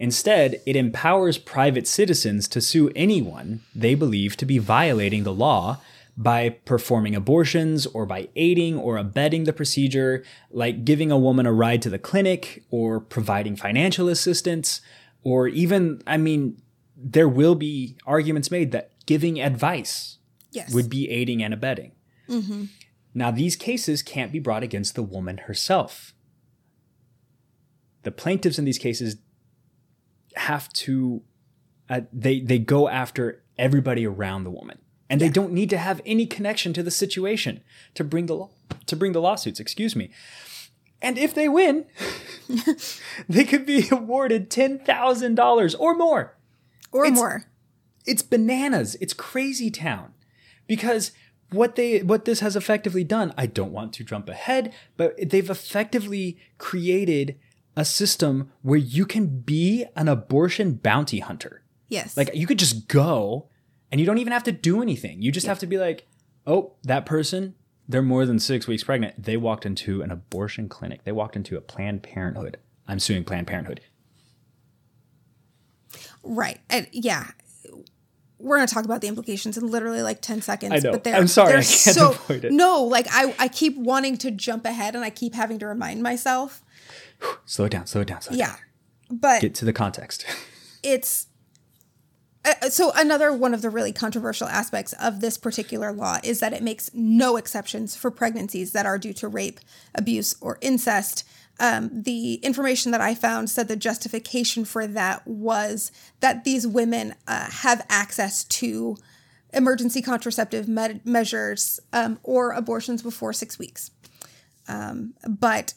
[0.00, 5.78] Instead, it empowers private citizens to sue anyone they believe to be violating the law
[6.16, 11.52] by performing abortions or by aiding or abetting the procedure, like giving a woman a
[11.52, 14.80] ride to the clinic or providing financial assistance,
[15.22, 16.60] or even, I mean,
[16.96, 20.18] there will be arguments made that giving advice
[20.50, 20.74] Yes.
[20.74, 21.92] would be aiding and abetting.
[22.28, 22.64] Mm-hmm.
[23.14, 26.14] Now, these cases can't be brought against the woman herself.
[28.02, 29.16] The plaintiffs in these cases
[30.36, 31.22] have to,
[31.88, 34.78] uh, they, they go after everybody around the woman.
[35.08, 37.62] And they don't need to have any connection to the situation
[37.94, 38.50] to bring the law,
[38.86, 40.10] to bring the lawsuits, excuse me.
[41.02, 41.86] And if they win,
[43.28, 46.36] they could be awarded $10,000 or more
[46.92, 47.44] or it's- more.
[48.06, 48.96] it's bananas.
[49.00, 50.12] It's crazy town.
[50.68, 51.10] Because
[51.52, 55.50] what they what this has effectively done, I don't want to jump ahead, but they've
[55.50, 57.38] effectively created
[57.76, 61.62] a system where you can be an abortion bounty hunter.
[61.88, 62.16] Yes.
[62.16, 63.48] Like you could just go
[63.90, 65.22] and you don't even have to do anything.
[65.22, 66.06] You just have to be like,
[66.46, 67.54] "Oh, that person,
[67.88, 69.22] they're more than 6 weeks pregnant.
[69.22, 71.04] They walked into an abortion clinic.
[71.04, 72.58] They walked into a Planned Parenthood.
[72.86, 73.80] I'm suing Planned Parenthood."
[76.22, 76.60] Right.
[76.68, 77.32] And yeah.
[78.40, 80.72] We're going to talk about the implications in literally like 10 seconds.
[80.72, 80.92] I know.
[80.92, 82.52] But they're, I'm sorry, they're I can't so, avoid it.
[82.52, 86.02] No, like I, I keep wanting to jump ahead and I keep having to remind
[86.02, 86.62] myself.
[87.44, 88.48] Slow it down, slow it down, slow it down.
[88.48, 88.56] Yeah.
[89.10, 90.24] But Get to the context.
[90.82, 91.26] it's
[92.44, 96.52] uh, so another one of the really controversial aspects of this particular law is that
[96.52, 99.60] it makes no exceptions for pregnancies that are due to rape,
[99.94, 101.28] abuse, or incest.
[101.60, 107.14] Um, the information that I found said the justification for that was that these women
[107.28, 108.96] uh, have access to
[109.52, 113.90] emergency contraceptive med- measures um, or abortions before six weeks.
[114.68, 115.74] Um, but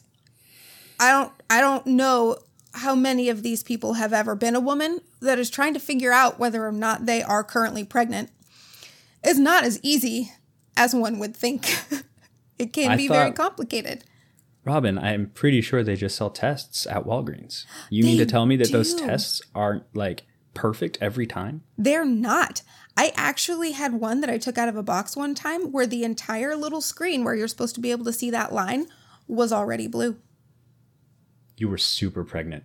[0.98, 2.38] I don't I don't know
[2.72, 6.12] how many of these people have ever been a woman that is trying to figure
[6.12, 8.30] out whether or not they are currently pregnant.
[9.22, 10.32] It's not as easy
[10.76, 11.66] as one would think.
[12.58, 14.04] it can I be very complicated.
[14.64, 17.66] Robin, I'm pretty sure they just sell tests at Walgreens.
[17.90, 20.22] You mean to tell me that those tests aren't like
[20.54, 21.62] perfect every time?
[21.76, 22.62] They're not.
[22.96, 26.04] I actually had one that I took out of a box one time where the
[26.04, 28.86] entire little screen where you're supposed to be able to see that line
[29.26, 30.16] was already blue.
[31.56, 32.64] You were super pregnant.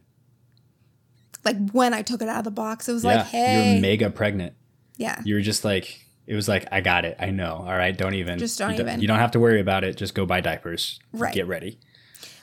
[1.44, 3.74] Like when I took it out of the box, it was yeah, like, hey.
[3.74, 4.54] you're mega pregnant.
[4.98, 5.22] yeah.
[5.26, 7.18] You were just like, it was like, I got it.
[7.20, 7.56] I know.
[7.56, 8.38] All right, don't even.
[8.38, 9.02] Just don't you even.
[9.02, 9.98] You don't have to worry about it.
[9.98, 11.00] Just go buy diapers.
[11.12, 11.34] Right.
[11.34, 11.80] Get ready.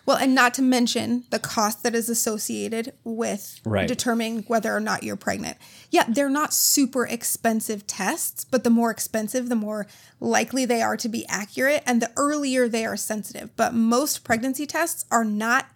[0.07, 3.89] Well, and not to mention the cost that is associated with Right.
[3.89, 5.59] determining whether or not you're pregnant.
[5.91, 9.87] Yeah, they're not super expensive tests, but the more expensive, the more
[10.21, 13.51] likely they are to be accurate and the earlier they are sensitive.
[13.57, 15.67] But most pregnancy tests are not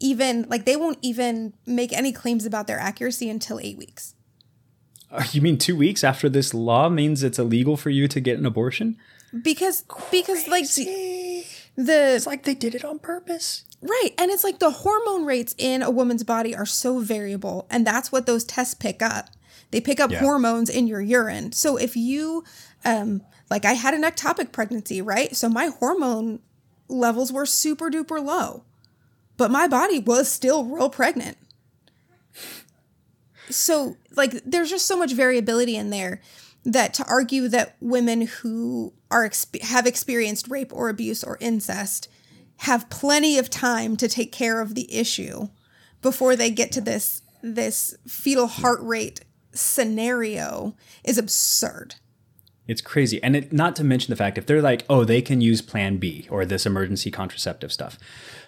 [0.00, 4.14] even like they won't even make any claims about their accuracy until 8 weeks.
[5.10, 8.36] Uh, You mean two weeks after this law means it's illegal for you to get
[8.38, 8.96] an abortion?
[9.42, 11.44] Because because like the,
[11.76, 13.64] the It's like they did it on purpose.
[13.82, 14.10] Right.
[14.18, 17.66] And it's like the hormone rates in a woman's body are so variable.
[17.70, 19.28] And that's what those tests pick up.
[19.70, 20.20] They pick up Yeah.
[20.20, 21.52] hormones in your urine.
[21.52, 22.44] So if you,
[22.84, 25.36] um, like I had an ectopic pregnancy, right?
[25.36, 26.40] So my hormone
[26.88, 28.62] levels were super duper low,
[29.36, 31.36] but my body was still real pregnant.
[33.48, 36.20] So, like, there's just so much variability in there
[36.64, 42.08] that to argue that women who are exp- have experienced rape or abuse or incest
[42.58, 45.48] have plenty of time to take care of the issue
[46.02, 49.20] before they get to this this fetal heart rate
[49.52, 51.96] scenario is absurd.
[52.66, 53.22] It's crazy.
[53.22, 55.98] And it, not to mention the fact if they're like, oh, they can use plan
[55.98, 57.98] B or this emergency contraceptive stuff.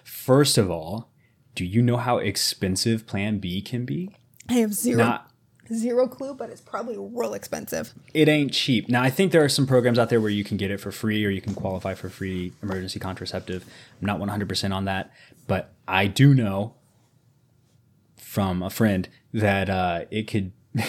[0.03, 1.09] First of all,
[1.55, 4.15] do you know how expensive plan B can be?
[4.49, 5.28] I have zero Not
[5.73, 7.93] zero clue, but it's probably real expensive.
[8.13, 8.89] it ain't cheap.
[8.89, 10.91] Now, I think there are some programs out there where you can get it for
[10.91, 13.65] free or you can qualify for free emergency contraceptive.
[14.01, 15.11] I'm not 100% on that,
[15.47, 16.73] but I do know
[18.17, 20.51] from a friend that uh, it could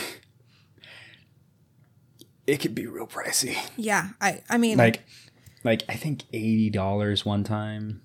[2.46, 3.56] it could be real pricey.
[3.76, 5.02] Yeah, I I mean Like
[5.64, 8.02] like I think $80 one time,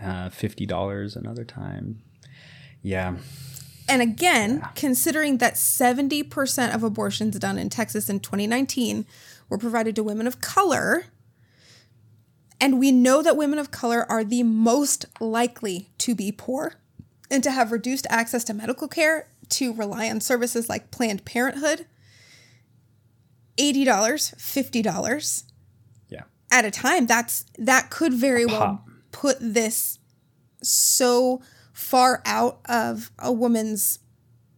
[0.00, 2.02] uh, $50 another time.
[2.82, 3.16] Yeah.
[3.88, 9.04] And again, considering that 70% of abortions done in Texas in 2019
[9.48, 11.06] were provided to women of color,
[12.60, 16.74] and we know that women of color are the most likely to be poor
[17.30, 21.86] and to have reduced access to medical care, to rely on services like Planned Parenthood,
[23.58, 25.44] $80, $50
[26.08, 26.22] Yeah.
[26.50, 29.98] at a time, that's that could very well put this
[30.62, 31.42] so
[31.74, 33.98] far out of a woman's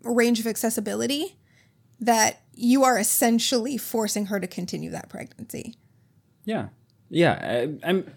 [0.05, 1.37] range of accessibility
[1.99, 5.75] that you are essentially forcing her to continue that pregnancy.
[6.45, 6.69] Yeah,
[7.09, 7.67] yeah.
[7.83, 8.15] I, I'm.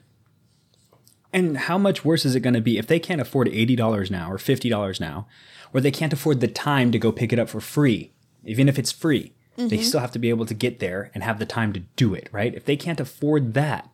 [1.31, 4.11] And how much worse is it going to be if they can't afford eighty dollars
[4.11, 5.27] now or fifty dollars now,
[5.73, 8.11] or they can't afford the time to go pick it up for free,
[8.43, 9.33] even if it's free?
[9.55, 9.83] They mm-hmm.
[9.83, 12.29] still have to be able to get there and have the time to do it,
[12.31, 12.55] right?
[12.55, 13.89] If they can't afford that,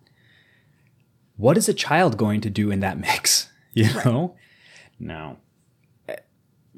[1.38, 3.50] what is a child going to do in that mix?
[3.78, 4.38] You know,
[5.00, 5.38] no.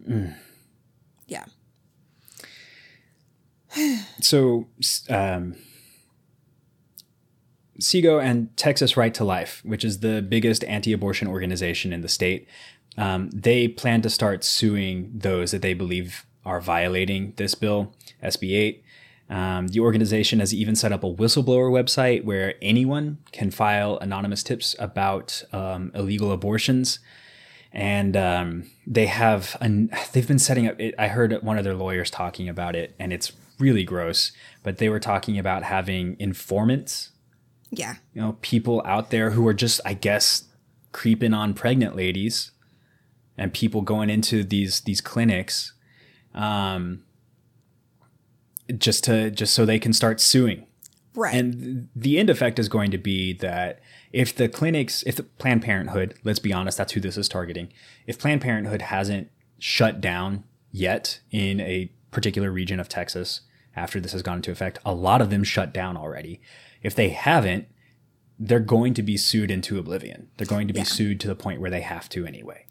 [1.29, 1.43] Yeah.
[4.21, 4.67] so
[5.09, 5.55] um,
[7.79, 12.47] SIGO and Texas Right to Life, which is the biggest anti-abortion organization in the state,
[12.97, 18.53] um, they plan to start suing those that they believe are violating this bill, SB
[18.53, 18.83] 8.
[19.29, 24.41] Um, the organization has even set up a whistleblower website where anyone can file anonymous
[24.41, 26.99] tips about um, illegal abortions
[27.73, 30.79] and um, they have an, they've been setting up.
[30.79, 34.31] It, I heard one of their lawyers talking about it, and it's really gross.
[34.63, 37.11] But they were talking about having informants,
[37.71, 37.95] Yeah.
[38.13, 40.43] you know, people out there who are just, I guess,
[40.91, 42.51] creeping on pregnant ladies,
[43.37, 45.73] and people going into these these clinics,
[46.33, 47.03] um,
[48.77, 50.66] just to just so they can start suing.
[51.17, 51.33] Right.
[51.33, 53.79] And the end effect is going to be that
[54.13, 57.73] if the clinics, if the Planned Parenthood, let's be honest, that's who this is targeting.
[58.05, 63.41] If Planned Parenthood hasn't shut down yet in a particular region of Texas
[63.75, 66.39] after this has gone into effect, a lot of them shut down already.
[66.83, 67.67] If they haven't,
[68.37, 70.29] they're going to be sued into oblivion.
[70.37, 72.67] They're going to be sued to the point where they have to anyway.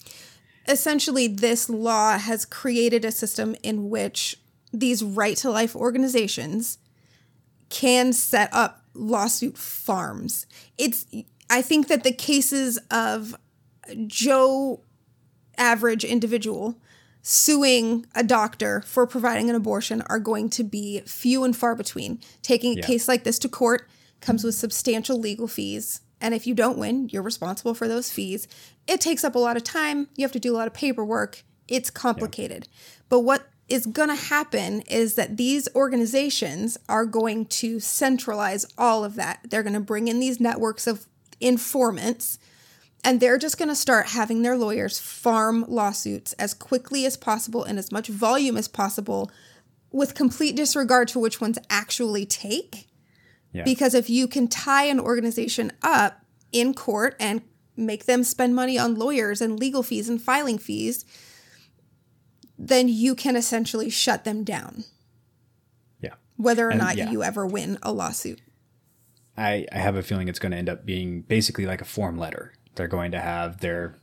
[0.69, 4.39] essentially this law has created a system in which
[4.73, 6.79] these right to life organizations
[7.69, 10.47] can set up lawsuit farms.
[10.79, 11.07] It's
[11.49, 13.37] I think that the cases of
[14.07, 14.81] Joe
[15.59, 16.79] average individual
[17.23, 22.21] suing a doctor for providing an abortion are going to be few and far between.
[22.43, 22.87] Taking a Yeah.
[22.87, 23.89] case like this to court
[24.21, 26.01] comes with substantial legal fees.
[26.21, 28.49] And if you don't win, you're responsible for those fees.
[28.87, 30.09] It takes up a lot of time.
[30.17, 31.43] You have to do a lot of paperwork.
[31.69, 32.69] It's complicated.
[33.09, 39.05] But what is going to happen is that these organizations are going to centralize all
[39.05, 39.41] of that.
[39.49, 41.07] They're going to bring in these networks of
[41.41, 42.39] informants
[43.07, 47.63] and they're just going to start having their lawyers farm lawsuits as quickly as possible
[47.63, 49.31] and as much volume as possible
[49.93, 52.89] with complete disregard to which ones actually take.
[53.53, 53.63] Yeah.
[53.63, 57.43] Because if you can tie an organization up in court and
[57.77, 61.05] make them spend money on lawyers and legal fees and filing fees,
[62.59, 64.85] then you can essentially shut them down,
[66.01, 66.15] yeah.
[66.37, 67.11] whether or And, not yeah.
[67.11, 68.41] you ever win a lawsuit.
[69.37, 72.19] I, I have a feeling it's going to end up being basically like a form
[72.19, 72.53] letter.
[72.75, 73.97] They're going to have their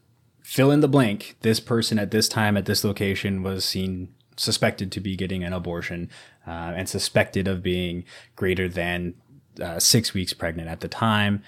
[0.43, 1.36] fill in the blank.
[1.41, 5.54] This person at this time at this location was seen suspected to be getting an
[5.54, 6.10] abortion
[6.45, 8.04] uh, and suspected of being
[8.36, 9.14] greater than
[9.62, 11.43] uh, six weeks pregnant at the time.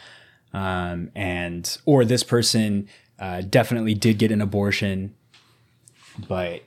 [0.54, 2.88] Um, and or this person
[3.20, 5.16] uh, definitely did get an abortion,
[6.28, 6.64] but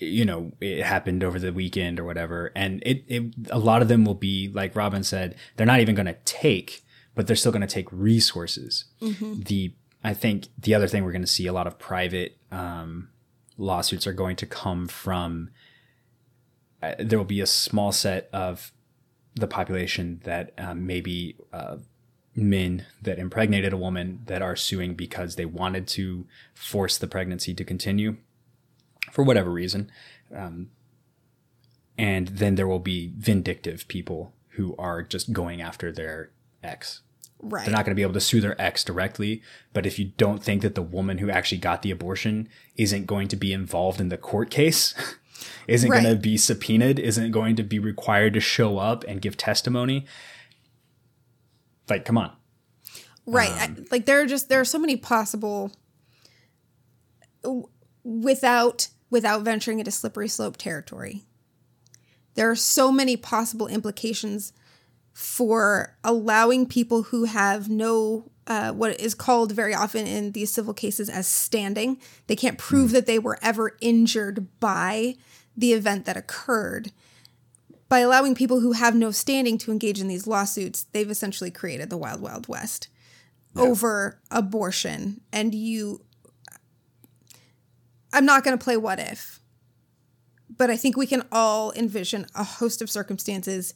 [0.00, 2.52] you know it happened over the weekend or whatever.
[2.54, 5.94] And it, it a lot of them will be like robin said they're not even
[5.94, 6.82] going to take
[7.14, 8.84] but they're still going to take resources.
[9.44, 9.72] The
[10.04, 13.08] i think the other thing we're going to see a lot of private um,
[13.56, 15.50] lawsuits are going to come from
[16.80, 18.72] uh, there will be a small set of
[19.34, 21.76] the population that um, maybe uh,
[22.36, 26.24] men that impregnated a woman that are suing because they wanted to
[26.54, 28.16] force the pregnancy to continue
[29.10, 29.90] for whatever reason.
[30.34, 30.70] Um,
[31.96, 36.30] and then there will be vindictive people who are just going after their
[36.62, 37.02] ex.
[37.40, 37.64] Right.
[37.64, 39.42] They're not going to be able to sue their ex directly,
[39.72, 43.28] but if you don't think that the woman who actually got the abortion isn't going
[43.28, 44.94] to be involved in the court case,
[45.68, 49.36] isn't going to be subpoenaed, isn't going to be required to show up and give
[49.36, 50.04] testimony,
[51.88, 52.32] like, come on.
[53.26, 53.50] Right.
[53.50, 55.72] I- like there are just there are so many possible
[58.08, 61.24] without without venturing into slippery slope territory.
[62.34, 64.52] There are so many possible implications
[65.12, 70.72] for allowing people who have no uh, what is called very often in these civil
[70.72, 72.00] cases as standing.
[72.28, 75.16] They can't prove that they were ever injured by
[75.56, 76.92] the event that occurred
[77.88, 81.88] by allowing people who have no standing to engage in these lawsuits, they've essentially created
[81.88, 82.88] the wild, wild west
[83.56, 85.20] over abortion.
[85.32, 86.02] And you,
[88.12, 89.40] I'm not going to play what if,
[90.54, 93.74] but I think we can all envision a host of circumstances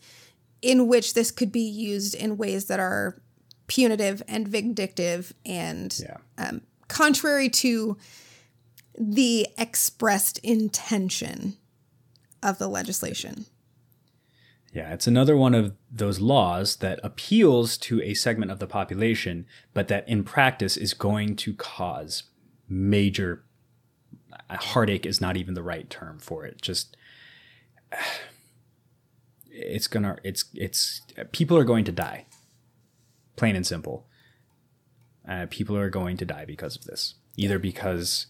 [0.62, 3.20] in which this could be used in ways that are
[3.66, 6.16] punitive and vindictive and Yeah.
[6.38, 7.96] um, contrary to
[8.98, 11.56] the expressed intention
[12.42, 13.46] of the legislation.
[14.74, 19.46] Yeah, it's another one of those laws that appeals to a segment of the population,
[19.74, 22.24] but that in practice is going to cause
[22.68, 23.44] major
[24.56, 26.60] heartache is not even the right term for it.
[26.60, 26.96] Just
[29.50, 32.26] it's gonna it's it's people are going to die.
[33.36, 34.06] Plain and simple.
[35.28, 38.26] Uh, people are going to die because of this, either because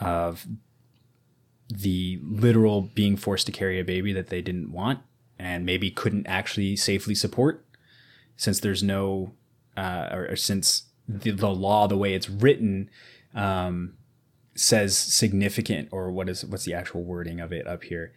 [0.00, 0.46] of
[1.68, 5.00] the literal being forced to carry a baby that they didn't want
[5.38, 7.64] and maybe couldn't actually safely support
[8.36, 9.32] since there's no
[9.76, 12.88] uh, or, or since the, the law the way it's written
[13.34, 13.94] um,
[14.54, 18.12] says significant or what is what's the actual wording of it up here?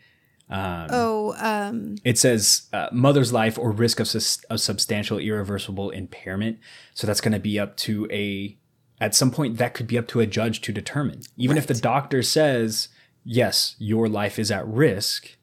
[0.91, 6.59] Oh, um, it says uh, mother's life or risk of, sus- of substantial irreversible impairment.
[6.93, 8.57] So that's going to be up to a
[8.99, 11.21] at some point that could be up to a judge to determine.
[11.35, 12.89] Even if the doctor says
[13.23, 15.37] yes your life is at risk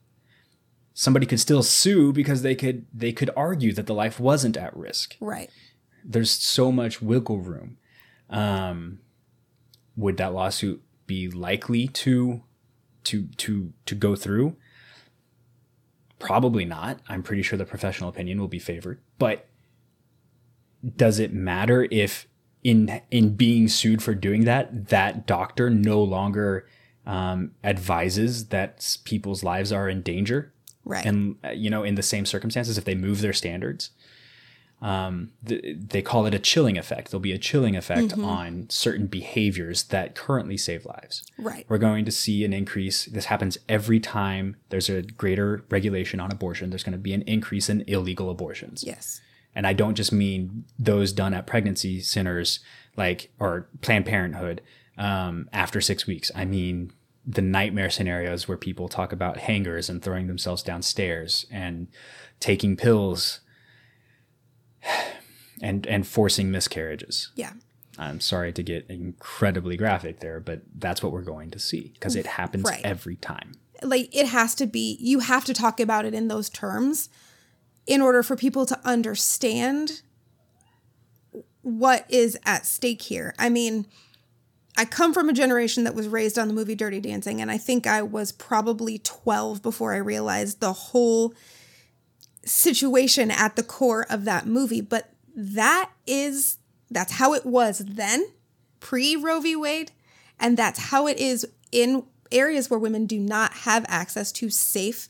[0.94, 4.74] somebody could still sue because they could they could argue that the life wasn't at
[4.76, 5.16] risk.
[5.20, 5.50] Right.
[6.04, 7.78] there's so much wiggle room.
[8.30, 9.00] Um,
[9.96, 12.42] would that lawsuit be likely to
[13.04, 14.56] to to to go through?
[16.18, 17.00] Probably not.
[17.08, 19.00] I'm pretty sure the professional opinion will be favored.
[19.18, 19.46] But
[20.96, 22.26] does it matter if
[22.62, 26.66] in in being sued for doing that, that doctor no longer
[27.06, 30.50] um, advises that people's lives are in danger?
[30.86, 31.06] Right.
[31.06, 33.88] and uh, you know in the same circumstances if they move their standards
[34.82, 39.06] um, th- they call it a chilling effect there'll be a chilling effect on certain
[39.06, 41.64] behaviors that currently save lives right.
[41.68, 46.30] we're going to see an increase this happens every time there's a greater regulation on
[46.30, 49.20] abortion there's going to be an increase in illegal abortions Yes.
[49.54, 52.60] and I don't just mean those done at pregnancy centers
[52.96, 54.60] like or Planned Parenthood,
[54.96, 56.30] um, after six weeks.
[56.34, 56.92] I mean,
[57.26, 61.88] the nightmare scenarios where people talk about hangers and throwing themselves downstairs and
[62.38, 63.40] taking pills
[65.62, 67.30] and and forcing miscarriages.
[67.34, 67.52] Yeah.
[67.96, 72.16] I'm sorry to get incredibly graphic there, but that's what we're going to see because
[72.16, 72.80] it happens Right.
[72.84, 73.52] every time.
[73.82, 77.08] like it has to be you have to talk about it in those terms
[77.86, 80.00] in order for people to understand
[81.62, 83.34] what is at stake here.
[83.38, 83.86] I mean,
[84.76, 87.58] I come from a generation that was raised on the movie Dirty Dancing and I
[87.58, 91.32] think I was probably 12 before I realized the whole
[92.44, 96.58] situation at the core of that movie, but that is
[96.90, 98.26] that's how it was then,
[98.80, 99.56] pre Roe v.
[99.56, 99.92] Wade,
[100.38, 105.08] and that's how it is in areas where women do not have access to safe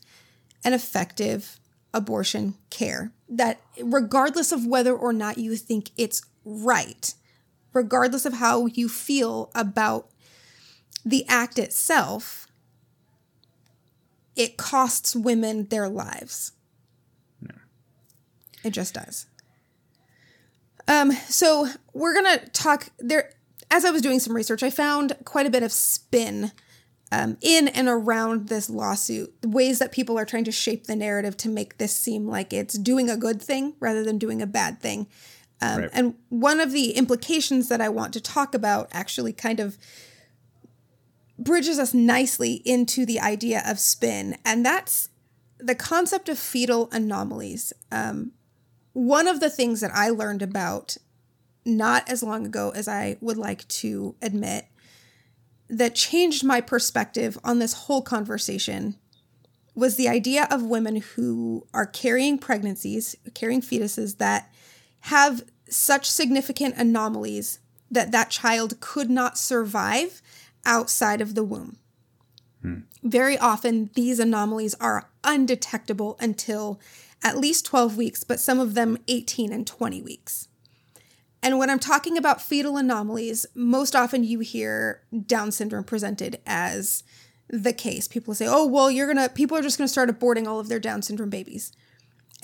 [0.63, 1.59] and effective
[1.93, 3.11] abortion care.
[3.29, 7.13] That regardless of whether or not you think it's right,
[7.73, 10.09] regardless of how you feel about
[11.05, 12.47] the act itself,
[14.35, 16.51] it costs women their lives.
[18.65, 19.27] It just does.
[20.87, 23.31] Um, so we're gonna talk there.
[23.71, 26.51] As I was doing some research, I found quite a bit of spin
[27.11, 29.33] um, in and around this lawsuit.
[29.43, 32.77] Ways that people are trying to shape the narrative to make this seem like it's
[32.77, 35.07] doing a good thing rather than doing a bad thing.
[35.61, 35.89] Um, Right.
[35.93, 39.77] And one of the implications that I want to talk about actually kind of
[41.37, 45.09] bridges us nicely into the idea of spin, and that's
[45.57, 47.73] the concept of fetal anomalies.
[47.91, 48.33] Um,
[48.95, 50.95] one of the things that I learned about
[51.65, 54.67] not as long ago as I would like to admit
[55.67, 58.95] that changed my perspective on this whole conversation
[59.75, 64.49] was the idea of women who are carrying pregnancies, carrying fetuses that
[65.01, 67.59] have such significant anomalies
[67.91, 70.21] that that child could not survive
[70.65, 71.79] outside of the womb.
[72.61, 72.79] Hmm.
[73.03, 76.79] Very often, these anomalies are undetectable until
[77.25, 80.47] at least 12 weeks, but some of them 18 and 20 weeks.
[81.41, 87.03] And when I'm talking about fetal anomalies, most often you hear Down syndrome presented as
[87.49, 88.07] the case.
[88.07, 90.59] People say, oh, well, you're going to, people are just going to start aborting all
[90.59, 91.71] of their Down syndrome babies.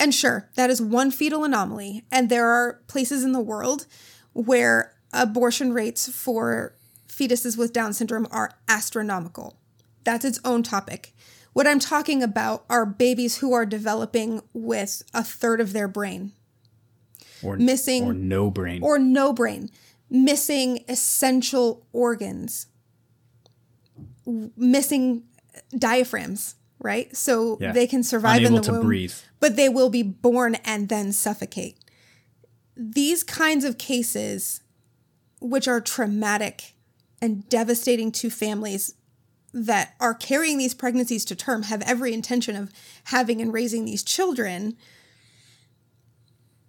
[0.00, 2.04] And sure, that is one fetal anomaly.
[2.10, 3.86] And there are places in the world
[4.32, 6.74] where abortion rates for
[7.06, 9.58] fetuses with Down syndrome are astronomical.
[10.02, 11.14] That's its own topic.
[11.52, 16.32] What I'm talking about are babies who are developing with a third of their brain
[17.42, 18.82] Or Missing- or no brain.
[18.82, 19.70] or no brain,
[20.08, 22.66] missing essential organs,
[24.56, 25.24] missing
[25.76, 27.14] diaphragms, right?
[27.16, 27.72] So Yeah.
[27.72, 29.14] they can survive Unable in the to womb, breathe.
[29.40, 31.76] but they will be born and then suffocate.
[32.76, 34.60] These kinds of cases,
[35.40, 36.74] which are traumatic
[37.20, 38.94] and devastating to families
[39.52, 42.72] that are carrying these pregnancies to term, have every intention of
[43.04, 44.76] having and raising these children,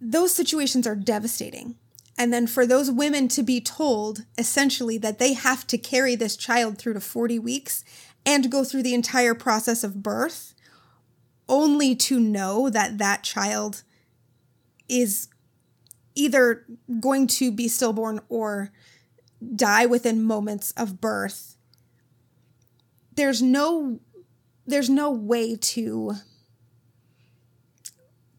[0.00, 1.76] those situations are devastating.
[2.16, 6.36] And then for those women to be told essentially that they have to carry this
[6.36, 7.84] child through to 40 weeks
[8.24, 10.54] and go through the entire process of birth,
[11.48, 13.82] only to know that that child
[14.88, 15.28] is
[16.14, 16.64] either
[17.00, 18.70] going to be stillborn or
[19.54, 21.53] die within moments of birth.
[23.16, 24.00] There's no
[24.66, 26.14] there's no way to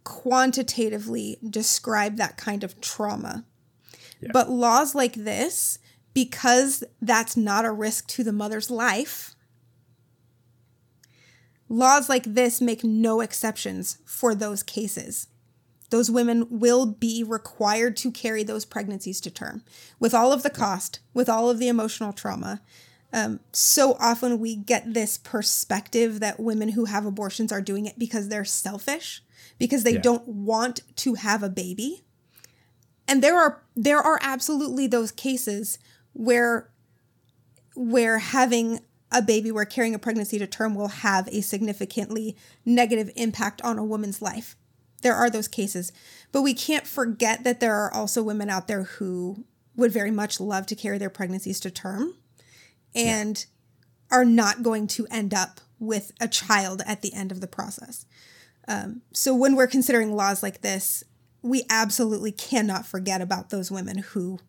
[0.03, 3.45] quantitatively describe that kind of trauma.
[4.21, 4.30] Yeah.
[4.34, 5.80] But laws like this,
[6.13, 9.36] because that's not a risk to the mother's life,
[11.69, 15.28] laws like this make no exceptions for those cases.
[15.89, 19.63] Those women will be required to carry those pregnancies to term
[19.99, 22.61] with all of the cost, with all of the emotional trauma.
[23.16, 27.97] Um, so often we get this perspective that women who have abortions are doing it
[27.97, 29.24] because they're selfish,
[29.57, 30.01] because they Yeah.
[30.01, 32.03] don't want to have a baby.
[33.07, 35.80] And there are there are absolutely those cases
[36.11, 36.70] where
[37.74, 38.82] where having
[39.13, 42.36] a baby, where carrying a pregnancy to term will have a significantly
[42.66, 44.57] negative impact on a woman's life.
[45.03, 45.93] There are those cases.
[46.34, 49.45] But we can't forget that there are also women out there who
[49.78, 52.16] would very much love to carry their pregnancies to term
[52.96, 53.46] and
[54.12, 58.06] are not going to end up with a child at the end of the process.
[58.68, 61.04] Um, so when we're considering laws like this,
[61.41, 64.39] we absolutely cannot forget about those women who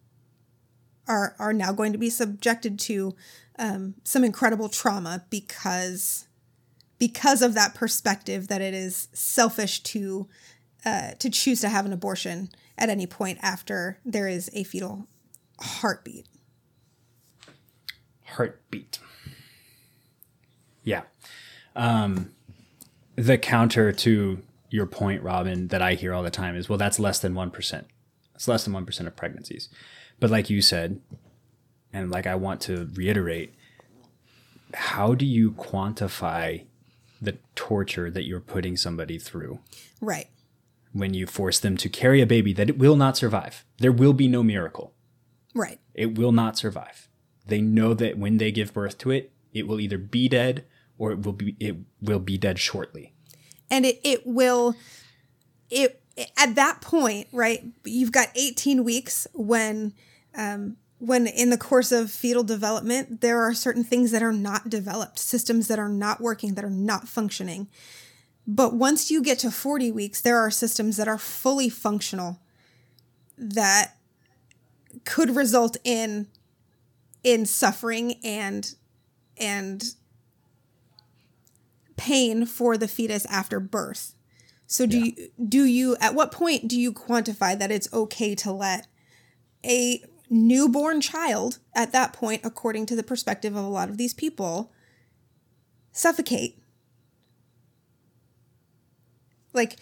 [1.07, 3.15] are are now going to be subjected to
[3.59, 6.27] um, some incredible trauma because
[6.99, 10.27] because of that perspective that it is selfish to
[10.85, 15.07] uh, to choose to have an abortion at any point after there is a fetal
[15.61, 16.27] heartbeat.
[18.37, 18.99] Heartbeat.
[20.83, 21.03] Yeah.
[21.75, 22.33] Um,
[23.17, 26.99] the counter to your point, Robin, that I hear all the time is, well, that's
[26.99, 27.85] less than 1%.
[28.35, 29.69] It's less than 1% of pregnancies.
[30.21, 31.01] But like you said,
[31.93, 33.55] and like I want to reiterate,
[34.75, 36.65] how do you quantify
[37.21, 39.61] the torture that you're putting somebody through?
[40.01, 40.29] Right.
[40.93, 43.65] When you force them to carry a baby that it will not survive.
[43.79, 44.93] There will be no miracle.
[45.55, 45.81] Right.
[45.95, 47.06] It will not survive.
[47.47, 50.65] They know that when they give birth to it, it will either be dead
[50.99, 53.13] or it will be it will be dead shortly.
[53.71, 54.75] And it it will
[55.71, 56.03] it
[56.37, 57.65] at that point, right?
[57.85, 59.95] You've got 18 weeks when
[60.35, 64.71] um when in the course of fetal development there are certain things that are not
[64.71, 67.69] developed, systems that are not working, that are not functioning.
[68.47, 72.39] But once you get to 40 weeks, there are systems that are fully functional
[73.37, 73.97] that
[75.05, 76.29] could result in
[77.27, 78.77] in suffering and
[79.37, 79.83] and
[81.97, 84.15] pain for the fetus after birth.
[84.69, 85.05] So do yeah.
[85.05, 88.87] you do you at what point do you quantify that it's okay to let
[89.65, 94.15] a newborn child at that point according to the perspective of a lot of these
[94.15, 94.73] people
[95.91, 96.63] suffocate?
[99.53, 99.77] Like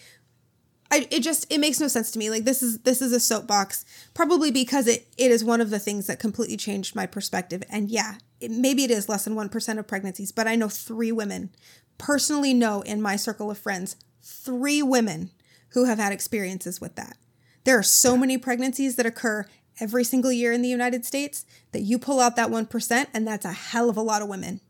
[0.95, 2.29] I, it just it makes no sense to me.
[2.29, 3.83] Like this is this is a soapbox,
[4.13, 7.63] probably because it it is one of the things that completely changed my perspective.
[7.69, 10.69] And yeah, it, maybe it is less than one percent of pregnancies, but I know
[10.69, 11.49] three women
[11.97, 15.31] personally know in my circle of friends three women
[15.69, 17.17] who have had experiences with that.
[17.65, 18.19] There are so yeah.
[18.21, 19.45] many pregnancies that occur
[19.81, 23.27] every single year in the United States that you pull out that one percent, and
[23.27, 24.61] that's a hell of a lot of women.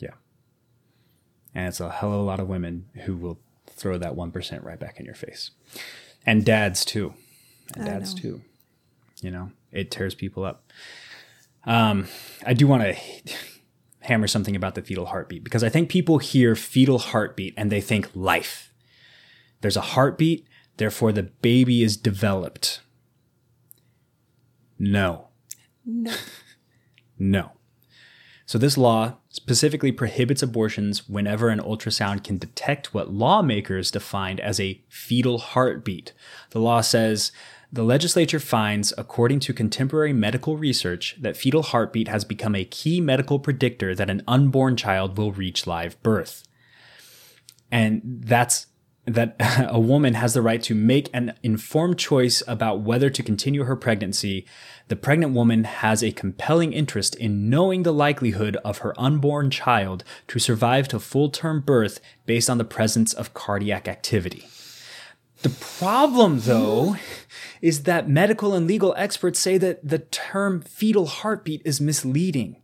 [0.00, 0.14] Yeah,
[1.54, 3.38] and it's a hell of a lot of women who will
[3.80, 5.50] throw that 1% right back in your face.
[6.26, 7.14] And dads too.
[7.74, 8.42] And dads too.
[9.22, 10.70] You know, it tears people up.
[11.64, 12.06] Um,
[12.44, 12.94] I do want to
[14.00, 17.80] hammer something about the fetal heartbeat because I think people hear fetal heartbeat and they
[17.80, 18.72] think life.
[19.62, 22.80] There's a heartbeat, therefore the baby is developed.
[24.78, 25.28] No.
[25.84, 26.14] No.
[27.18, 27.52] no.
[28.46, 34.58] So, this law specifically prohibits abortions whenever an ultrasound can detect what lawmakers defined as
[34.58, 36.12] a fetal heartbeat.
[36.50, 37.30] The law says
[37.72, 43.00] the legislature finds, according to contemporary medical research, that fetal heartbeat has become a key
[43.00, 46.42] medical predictor that an unborn child will reach live birth.
[47.70, 48.66] And that's
[49.06, 49.36] that
[49.70, 53.76] a woman has the right to make an informed choice about whether to continue her
[53.76, 54.46] pregnancy
[54.90, 60.02] the pregnant woman has a compelling interest in knowing the likelihood of her unborn child
[60.26, 64.48] to survive to full term birth based on the presence of cardiac activity.
[65.42, 66.96] The problem, though,
[67.62, 72.60] is that medical and legal experts say that the term fetal heartbeat is misleading.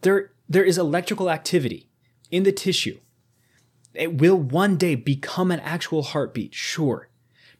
[0.00, 1.90] There, there is electrical activity
[2.30, 2.98] in the tissue.
[3.92, 7.07] It will one day become an actual heartbeat, sure.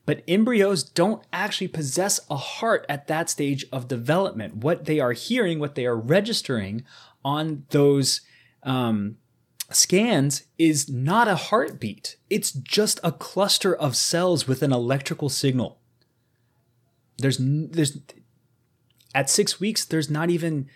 [0.09, 4.55] But embryos don't actually possess a heart at that stage of development.
[4.55, 6.83] What they are hearing, what they are registering
[7.23, 8.21] on those
[8.63, 9.17] um,
[9.69, 12.15] scans is not a heartbeat.
[12.27, 15.77] It's just a cluster of cells with an electrical signal.
[17.19, 17.99] There's there's
[19.13, 20.71] at 6 weeks there's not even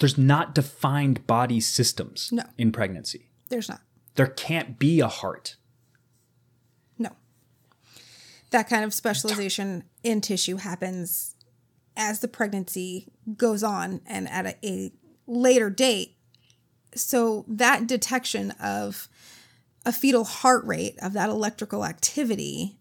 [0.00, 2.42] there's not defined body systems no.
[2.58, 3.28] in pregnancy.
[3.50, 3.82] There's not.
[4.16, 5.58] There can't be a heart
[8.52, 11.34] that kind of specialization in tissue happens
[11.96, 14.92] as the pregnancy goes on and at a, a
[15.26, 16.16] later date.
[16.94, 19.08] So that detection of
[19.84, 22.78] a fetal heart rate of that electrical activity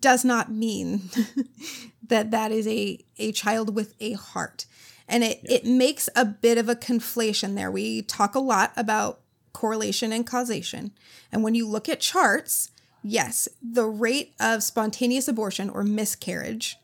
[0.00, 1.10] does not mean
[2.06, 4.66] that that is a, a child with a heart.
[5.08, 5.56] And it, yeah.
[5.56, 7.70] it makes a bit of a conflation there.
[7.70, 9.20] We talk a lot about
[9.52, 10.92] correlation and causation.
[11.32, 12.70] And when you look at charts,
[13.02, 16.76] yes, the rate of spontaneous abortion or miscarriage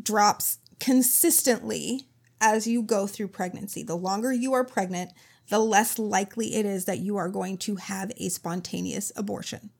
[0.00, 2.08] drops consistently
[2.40, 3.82] as you go through pregnancy.
[3.82, 5.12] The longer you are pregnant,
[5.48, 9.70] the less likely it is that you are going to have a spontaneous abortion.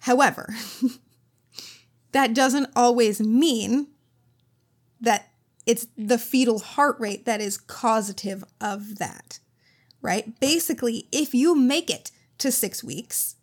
[0.00, 0.54] However,
[2.12, 3.88] that doesn't always mean
[5.00, 5.30] that
[5.66, 9.38] it's the fetal heart rate that is causative of that,
[10.00, 10.38] right?
[10.40, 13.36] Basically, if you make it to six weeks,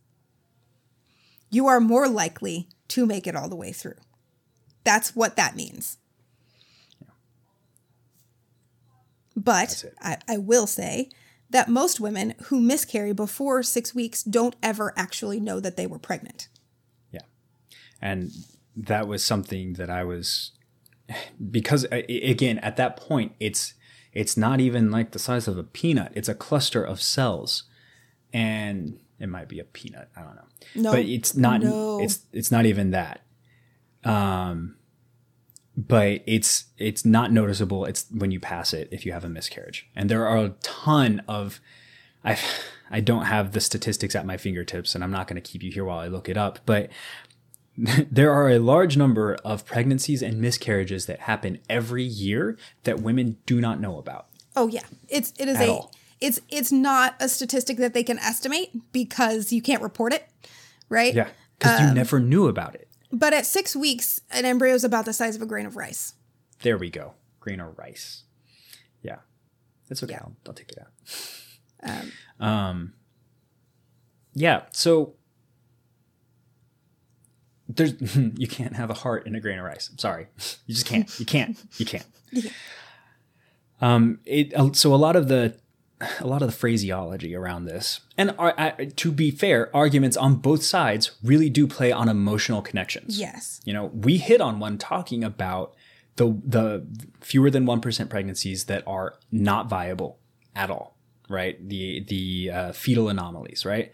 [1.50, 3.98] you are more likely to make it all the way through.
[4.84, 5.98] That's what that means.
[9.36, 11.10] But I, I will say
[11.50, 16.00] that most women who miscarry before six weeks don't ever actually know that they were
[16.00, 16.48] pregnant.
[17.12, 17.22] Yeah.
[18.02, 18.32] And
[18.76, 20.52] that was something that I was
[21.52, 23.74] because again, at that point, it's
[24.12, 26.12] it's not even like the size of a peanut.
[26.16, 27.64] It's a cluster of cells,
[28.34, 30.10] and it might be a peanut.
[30.16, 30.92] I don't know, No.
[30.92, 31.62] but it's not.
[31.62, 32.00] No.
[32.02, 33.22] It's it's not even that.
[34.04, 34.76] Um,
[35.78, 37.86] but it's it's not noticeable.
[37.86, 41.22] It's when you pass it if you have a miscarriage, and there are a ton
[41.28, 41.60] of.
[42.24, 42.38] I
[42.90, 45.72] I don't have the statistics at my fingertips, and I'm not going to keep you
[45.72, 46.90] here while I look it up, but
[47.78, 53.38] there are a large number of pregnancies and miscarriages that happen every year that women
[53.46, 54.28] do not know about.
[54.56, 55.92] Oh yeah, it's it is a all.
[56.22, 60.28] It's it's not a statistic that they can estimate because you can't report it,
[60.90, 61.14] right?
[61.14, 62.88] Yeah, because you never knew about it.
[63.12, 66.14] But at six weeks, an embryo is about the size of a grain of rice.
[66.62, 67.14] There we go.
[67.40, 68.24] Grain of rice.
[69.02, 69.18] Yeah,
[69.88, 70.16] that's okay.
[70.16, 72.06] I'll, I'll take it out.
[72.40, 72.94] Um,
[74.34, 74.64] yeah.
[74.72, 75.14] So
[77.68, 79.90] there's you can't have a heart in a grain of rice.
[79.90, 80.28] I'm sorry,
[80.66, 81.20] you just can't.
[81.20, 81.58] You can't.
[81.78, 82.06] You can't.
[83.82, 85.58] Um, it so a lot of the
[86.20, 90.36] a lot of the phraseology around this, and are, I, to be fair, arguments on
[90.36, 93.20] both sides really do play on emotional connections.
[93.20, 93.62] Yes.
[93.64, 95.74] You know, we hit on one talking about
[96.18, 96.86] the the
[97.22, 100.20] fewer than one percent pregnancies that are not viable
[100.56, 100.98] at all,
[101.30, 101.58] right?
[101.68, 103.92] The the uh, fetal anomalies, right?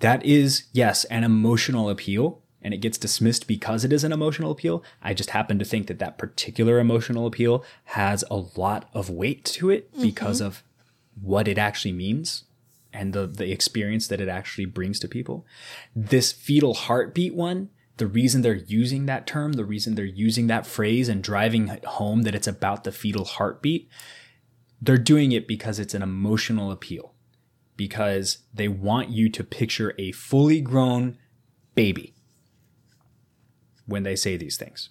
[0.00, 4.50] That is yes an emotional appeal, and it gets dismissed because it is an emotional
[4.50, 4.82] appeal.
[5.02, 9.44] I just happen to think that that particular emotional appeal has a lot of weight
[9.46, 10.62] to it because of
[11.20, 12.44] what it actually means
[12.92, 15.44] and the the experience that it actually brings to people.
[15.94, 20.66] This fetal heartbeat one, the reason they're using that term, the reason they're using that
[20.66, 23.88] phrase and driving home that it's about the fetal heartbeat,
[24.80, 27.12] they're doing it because it's an emotional appeal.
[27.76, 31.18] Because they want you to picture a fully grown
[31.74, 32.14] baby
[33.86, 34.90] when they say these things.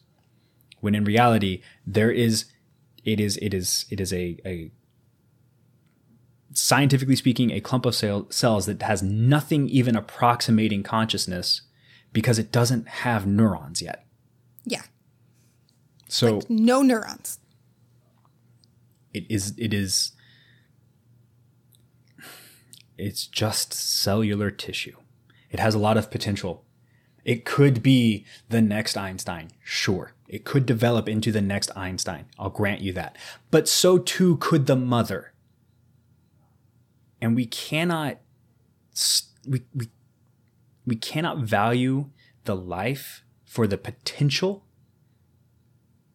[0.82, 2.45] When in reality, there is
[3.05, 4.71] it is it is it is a, a
[6.53, 11.61] scientifically speaking, a clump of cell, cells that has nothing even approximating consciousness
[12.11, 14.05] because it doesn't have neurons yet.
[14.65, 14.83] Yeah.
[16.07, 17.39] So No neurons.
[19.13, 20.11] it is it is
[22.97, 24.95] it's just cellular tissue.
[25.49, 26.63] It has a lot of potential.
[27.25, 30.13] It could be the next Einstein, sure.
[30.27, 32.25] It could develop into the next Einstein.
[32.37, 33.17] I'll grant you that.
[33.51, 35.32] But so too could the mother.
[37.24, 38.17] And we cannot
[39.47, 39.88] we we
[40.86, 42.09] we cannot value
[42.43, 44.65] the life for the potential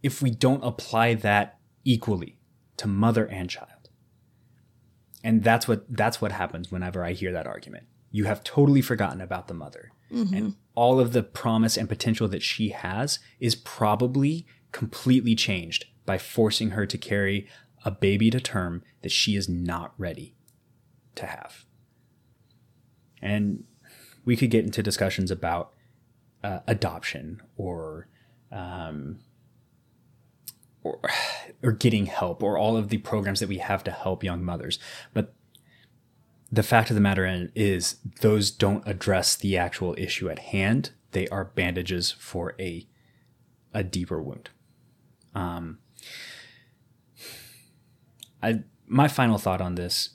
[0.03, 2.39] if we don't apply that equally
[2.77, 3.89] to mother and child.
[5.25, 7.87] And that's what that's what happens whenever I hear that argument.
[8.11, 9.93] You have totally forgotten about the mother.
[10.13, 10.35] Mm-hmm.
[10.35, 16.19] And all of the promise and potential that she has is probably completely changed by
[16.19, 17.49] forcing her to carry
[17.83, 20.35] a baby to term that she is not ready
[21.19, 21.65] to have.
[23.21, 23.65] And
[24.25, 25.73] we could get into discussions about
[26.43, 28.09] uh, adoption or
[28.53, 29.19] um,
[30.83, 31.01] or
[31.63, 34.79] or getting help or all of the programs that we have to help young mothers.
[35.13, 35.35] But
[36.51, 40.91] the fact of the matter is those don't address the actual issue at hand.
[41.13, 42.87] They are bandages for a
[43.75, 44.51] a deeper wound.
[45.35, 45.79] Um,
[48.43, 50.11] I my final thought on this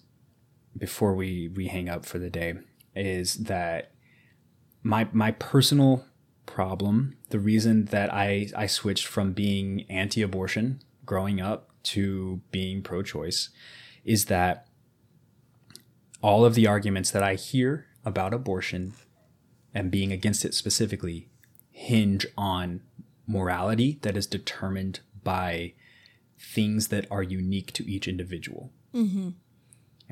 [0.77, 2.55] before we we hang up for the day
[2.95, 3.91] is that
[4.81, 6.05] my my personal
[6.45, 13.49] problem, the reason that I I switched from being anti-abortion growing up to being pro-choice
[14.05, 14.67] is that
[16.21, 18.93] all of the arguments that I hear about abortion
[19.73, 21.29] and being against it specifically
[21.71, 22.81] hinge on
[23.27, 25.73] morality that is determined by
[26.39, 28.71] things that are unique to each individual.
[28.93, 29.29] Mm-hmm.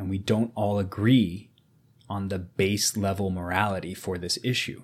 [0.01, 1.51] And we don't all agree
[2.09, 4.81] on the base level morality for this issue.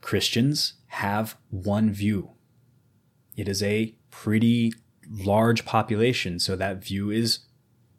[0.00, 2.30] Christians have one view.
[3.36, 4.74] It is a pretty
[5.10, 7.40] large population, so that view is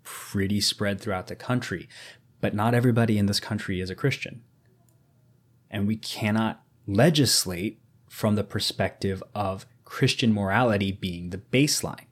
[0.05, 1.89] pretty spread throughout the country.
[2.39, 4.43] But not everybody in this country is a Christian.
[5.69, 12.05] And we cannot legislate from the perspective of Christian morality being the baseline.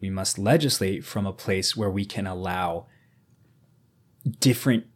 [0.00, 2.86] We must legislate from a place where we can allow
[4.40, 4.86] different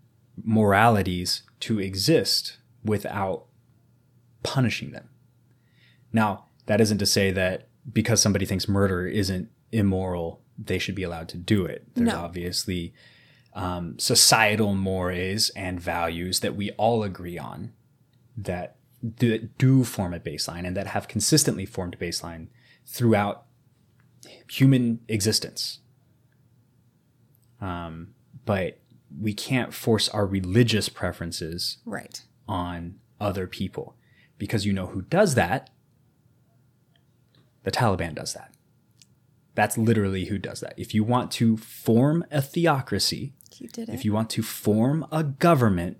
[0.43, 3.47] moralities to exist without
[4.43, 5.09] punishing them.
[6.13, 11.03] Now, that isn't to say that because somebody thinks murder isn't immoral, they should be
[11.03, 11.87] allowed to do it.
[11.95, 12.21] There's No.
[12.21, 12.95] obviously
[13.55, 17.73] um, societal mores and values that we all agree on
[18.37, 18.77] that
[19.17, 22.49] do, that do form a baseline and that have consistently formed a baseline
[22.87, 23.44] throughout
[24.51, 25.81] human existence.
[27.61, 28.15] Um,
[28.45, 28.79] but
[29.21, 32.23] we can't force our religious preferences Right.
[32.49, 33.97] on other people
[34.39, 35.71] because you know who does that?
[37.63, 38.53] The Taliban does that.
[39.55, 40.75] That's literally who does that.
[40.77, 45.99] If you want to form a theocracy, You if you want to form a government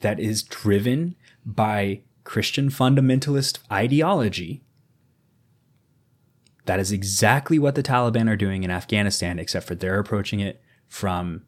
[0.00, 1.14] that is driven
[1.46, 4.62] by Christian fundamentalist ideology,
[6.66, 10.62] that is exactly what the Taliban are doing in Afghanistan, except for they're approaching it
[10.88, 11.42] from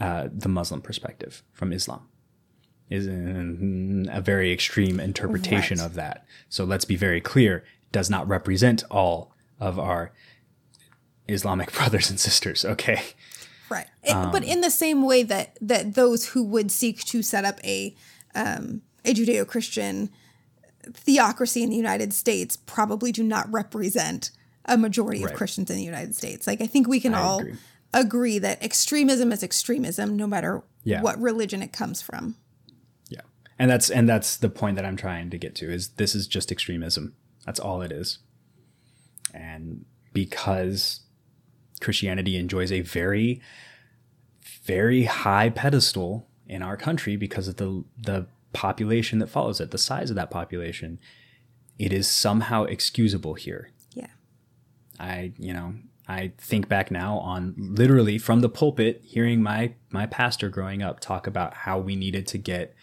[0.00, 2.08] uh, the Muslim perspective, from Islam.
[2.90, 5.86] Is a very extreme interpretation Right.
[5.86, 6.26] of that.
[6.50, 10.12] So let's be very clear: it does not represent all of our
[11.26, 12.64] Islamic brothers and sisters.
[12.64, 13.02] Okay.
[13.70, 13.86] Right.
[14.08, 17.58] Um, but in the same way that that those who would seek to set up
[17.64, 17.96] a
[18.34, 20.10] um, a Judeo-Christian
[20.92, 24.30] theocracy in the United States probably do not represent
[24.66, 26.46] a majority of Christians in the United States.
[26.46, 27.54] Like I think we can I all agree.
[27.92, 31.02] agree that extremism is extremism no matter Yeah.
[31.02, 32.36] what religion it comes from.
[33.08, 33.20] Yeah.
[33.58, 36.26] And that's and that's the point that I'm trying to get to is this is
[36.26, 37.14] just extremism.
[37.44, 38.18] That's all it is.
[39.32, 41.00] And because
[41.80, 43.40] Christianity enjoys a very
[44.64, 49.78] very high pedestal in our country because of the the population that follows it, the
[49.78, 50.98] size of that population,
[51.78, 53.70] it is somehow excusable here.
[53.92, 54.08] Yeah.
[54.98, 55.74] I, you know,
[56.08, 61.00] I think back now on literally from the pulpit hearing my my pastor growing up
[61.00, 62.74] talk about how we needed to get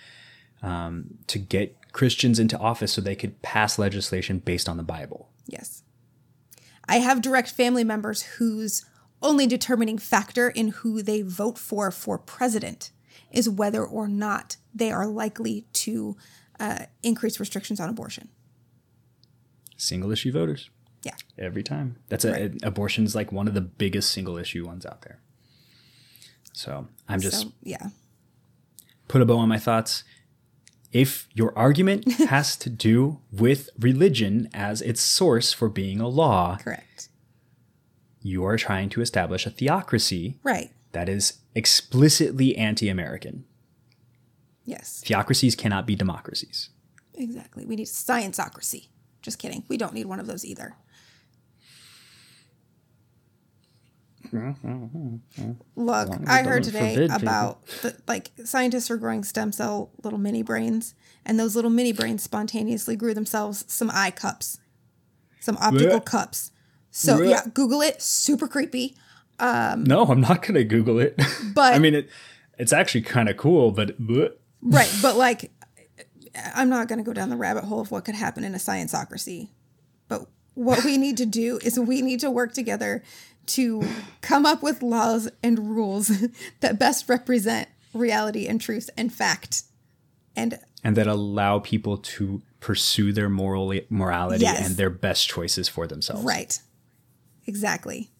[0.63, 5.29] um, to get Christians into office so they could pass legislation based on the Bible.
[5.45, 5.83] Yes.
[6.87, 8.85] I have direct family members whose
[9.21, 12.91] only determining factor in who they vote for for president
[13.31, 16.15] is whether or not they are likely to
[16.59, 18.29] uh, increase restrictions on abortion.
[19.77, 20.69] Single issue voters
[21.03, 21.15] Yeah.
[21.37, 21.97] every time.
[22.09, 22.97] That's a, Right.
[22.99, 25.19] is like one of the biggest single issue ones out there.
[26.53, 27.89] So I'm just so, yeah.
[29.07, 30.03] put a bow on my thoughts.
[30.91, 36.57] If your argument has to do with religion as its source for being a law,
[36.57, 37.07] Correct.
[38.21, 40.71] you are trying to establish a theocracy Right.
[40.91, 43.45] That is explicitly anti American.
[44.65, 45.01] Yes.
[45.05, 46.69] Theocracies cannot be democracies.
[47.13, 47.65] Exactly.
[47.65, 48.87] We need scienceocracy.
[49.21, 49.63] Just kidding.
[49.67, 50.75] We don't need one of those either.
[55.75, 60.95] Look, I heard today about the, like scientists are growing stem cell little mini brains,
[61.25, 64.59] and those little mini brains spontaneously grew themselves some eye cups,
[65.41, 66.51] some optical cups.
[66.91, 68.01] So yeah, Google it.
[68.01, 68.95] Super creepy.
[69.41, 71.19] Um, no, I'm not going to Google it.
[71.53, 72.09] But- I mean, it,
[72.57, 74.31] it's actually kind of cool, but bleh.
[74.61, 75.51] Right, but like,
[76.55, 78.57] I'm not going to go down the rabbit hole of what could happen in a
[78.59, 79.49] scienceocracy.
[80.07, 83.03] But what we need to do is we need to work together
[83.47, 83.83] to
[84.21, 86.11] come up with laws and rules
[86.59, 89.63] that best represent reality and truth and fact.
[90.35, 94.67] And and that allow people to pursue their moral morality Yes.
[94.67, 96.23] and their best choices for themselves.
[96.23, 96.59] right,
[97.47, 98.10] exactly.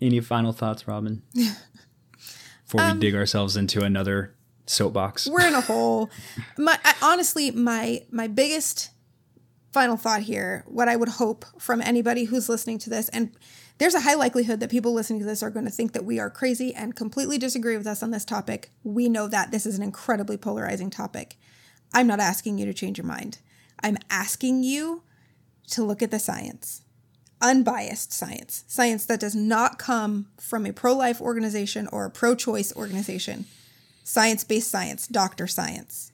[0.00, 1.22] Any final thoughts, Robin?
[1.34, 4.34] Before Um, we dig ourselves into another
[4.66, 5.26] soapbox.
[5.26, 6.10] We're in a hole.
[6.56, 8.90] My I, honestly, my my biggest
[9.72, 13.30] final thought here, what I would hope from anybody who's listening to this, and
[13.78, 16.18] there's a high likelihood that people listening to this are going to think that we
[16.18, 18.70] are crazy and completely disagree with us on this topic.
[18.84, 21.36] We know that this is an incredibly polarizing topic.
[21.94, 23.38] I'm not asking you to change your mind.
[23.82, 25.02] I'm asking you
[25.70, 26.82] to look at the science.
[27.40, 28.64] Unbiased science.
[28.66, 33.46] Science that does not come from a pro life organization or a pro choice organization
[34.10, 36.12] science based science, doctor science.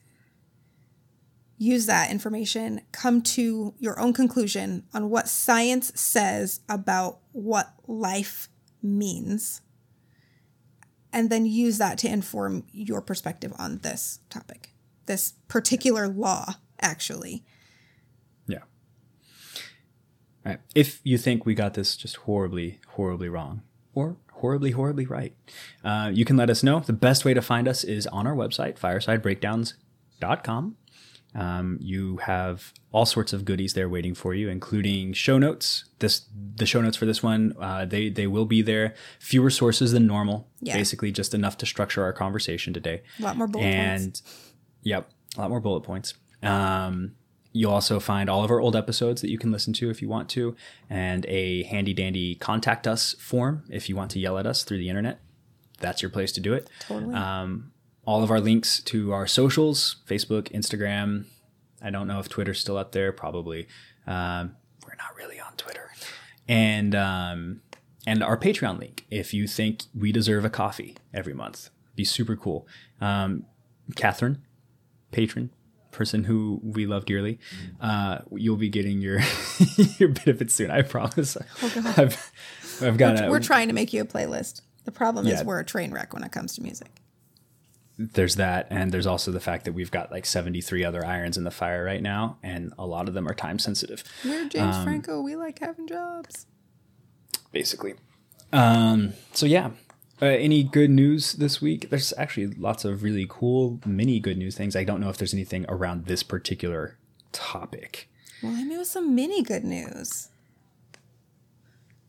[1.57, 8.47] Use that information, come to your own conclusion on what science says about what life
[8.83, 9.61] means,
[11.11, 14.75] and then use that to inform your perspective on this topic,
[15.07, 17.43] this particular law, actually.
[20.47, 20.59] Right.
[20.75, 23.61] If you think we got this just horribly, horribly wrong,
[23.93, 25.33] or horribly, horribly right,
[25.83, 26.79] uh, you can let us know.
[26.79, 30.75] The best way to find us is on our website, firesidebreakdowns.com.
[31.35, 35.83] Um, you have all sorts of goodies there waiting for you, including show notes.
[35.99, 36.25] This
[36.55, 38.95] the show notes for this one, uh, they they will be there.
[39.19, 40.75] Fewer sources than normal, Yeah.
[40.75, 44.23] basically just enough to structure our conversation today A lot more bullet and points.
[44.81, 46.13] yep, a lot more bullet points.
[46.41, 47.15] Um,
[47.57, 50.07] you'll also find all of our old episodes that you can listen to if you
[50.07, 50.55] want to,
[50.89, 54.77] and a handy dandy contact us form if you want to yell at us through
[54.77, 55.19] the internet.
[55.79, 56.69] That's your place to do it.
[56.81, 57.13] Totally.
[57.13, 57.71] Um,
[58.05, 61.25] all of our links to our socials Facebook, Instagram,
[61.81, 63.11] I don't know if Twitter's still up there.
[63.11, 63.67] Probably.
[64.05, 64.55] Um,
[64.85, 65.91] we're not really on Twitter.
[66.47, 67.61] And um,
[68.05, 71.69] and our Patreon link if you think we deserve a coffee every month.
[71.95, 72.67] Be super cool.
[73.01, 73.45] Um,
[73.95, 74.43] Catherine,
[75.11, 75.51] patron,
[75.97, 77.39] person who we love dearly,
[77.81, 79.19] uh, you'll be getting your
[79.97, 80.71] your benefits soon.
[80.71, 81.35] I promise.
[81.61, 82.31] Oh, I've,
[82.81, 83.15] I've got.
[83.19, 84.61] We're, a, we're trying to make you a playlist.
[84.85, 85.35] The problem yeah.
[85.35, 87.01] is we're a train wreck when it comes to music
[87.97, 91.43] there's that and there's also the fact that we've got like 73 other irons in
[91.43, 94.83] the fire right now and a lot of them are time sensitive we're james um,
[94.83, 96.45] franco we like having jobs
[97.51, 97.95] basically
[98.53, 99.71] um, so yeah
[100.21, 101.89] uh, any good news this week?
[101.89, 104.75] There's actually lots of really cool mini good news things.
[104.75, 106.97] I don't know if there's anything around this particular
[107.31, 108.09] topic.
[108.41, 110.29] Well i mean with some mini good news.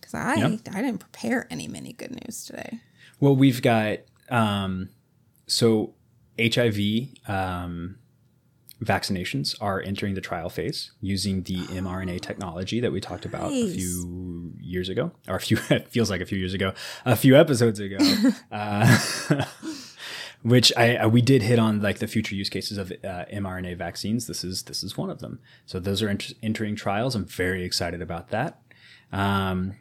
[0.00, 0.60] Because i yep.
[0.72, 2.80] i didn't prepare any mini good news today.
[3.20, 3.98] Well we've got
[4.30, 4.90] um,
[5.46, 5.94] so
[6.38, 7.98] HIV um,
[8.82, 13.70] vaccinations are entering the trial phase using the mRNA technology that we talked about a
[13.72, 16.72] few years ago, or a few it feels like a few years ago,
[17.04, 17.98] a few episodes ago.
[18.52, 18.98] uh,
[20.42, 23.76] which I, I, we did hit on like the future use cases of uh, mRNA
[23.76, 24.28] vaccines.
[24.28, 25.40] This is this is one of them.
[25.66, 27.14] So those are ent- entering trials.
[27.16, 28.60] I'm very excited about that.
[29.10, 29.74] Um,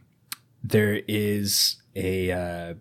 [0.64, 2.74] there is a uh,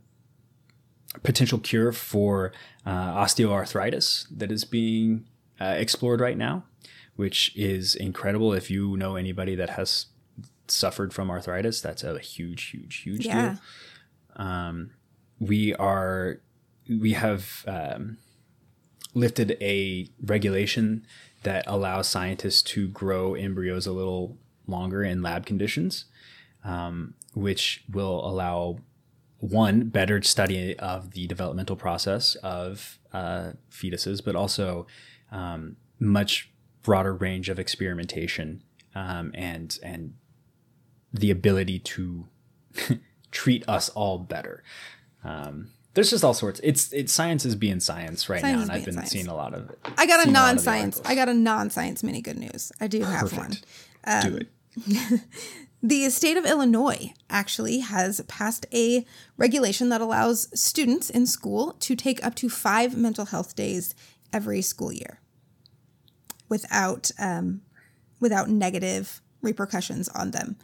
[1.22, 2.52] potential cure for
[2.86, 5.26] uh, osteoarthritis that is being
[5.60, 6.64] uh, explored right now,
[7.16, 8.52] which is incredible.
[8.52, 10.06] If you know anybody that has
[10.68, 13.56] suffered from arthritis, that's a huge, huge, huge yeah.
[14.36, 14.46] deal.
[14.46, 14.90] Um,
[15.38, 16.40] we are,
[16.88, 18.18] we have um,
[19.14, 21.06] lifted a regulation
[21.42, 24.36] that allows scientists to grow embryos a little
[24.66, 26.06] longer in lab conditions,
[26.64, 28.78] um, which will allow
[29.38, 34.86] one better study of the developmental process of uh, fetuses, but also
[35.30, 36.50] um, much
[36.82, 38.62] broader range of experimentation
[38.94, 40.14] um, and and
[41.12, 42.26] the ability to
[43.30, 44.62] treat us all better.
[45.24, 46.60] Um, there's just all sorts.
[46.62, 49.10] It's it's science is being science right science now, and I've been science.
[49.10, 49.78] seeing a lot of it.
[49.96, 51.00] I got a non-science.
[51.04, 52.70] I got a non-science mini good news.
[52.80, 53.52] I do have one.
[54.04, 55.20] Um, do it.
[55.82, 59.04] The state of Illinois actually has passed a
[59.36, 63.94] regulation that allows students in school to take up to five mental health days
[64.32, 65.20] every school year
[66.48, 67.62] without um,
[68.20, 70.56] without negative repercussions on them,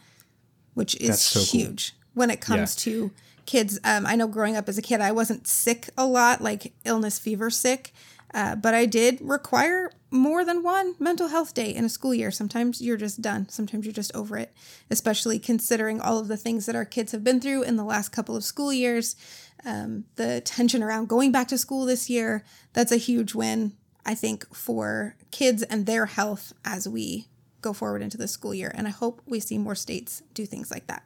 [0.74, 2.00] which is so huge cool.
[2.14, 2.92] when it comes yeah.
[2.92, 3.10] to
[3.46, 3.78] kids.
[3.84, 7.18] Um, I know growing up as a kid, I wasn't sick a lot, like illness,
[7.18, 7.92] fever sick,
[8.34, 12.30] uh, but I did require more than one mental health day in a school year.
[12.30, 13.48] Sometimes you're just done.
[13.48, 14.52] Sometimes you're just over it,
[14.90, 18.10] especially considering all of the things that our kids have been through in the last
[18.10, 19.16] couple of school years.
[19.64, 23.72] Um, the tension around going back to school this year, that's a huge win,
[24.04, 27.28] I think, for kids and their health as we
[27.60, 28.72] go forward into the school year.
[28.74, 31.04] And I hope we see more states do things like that.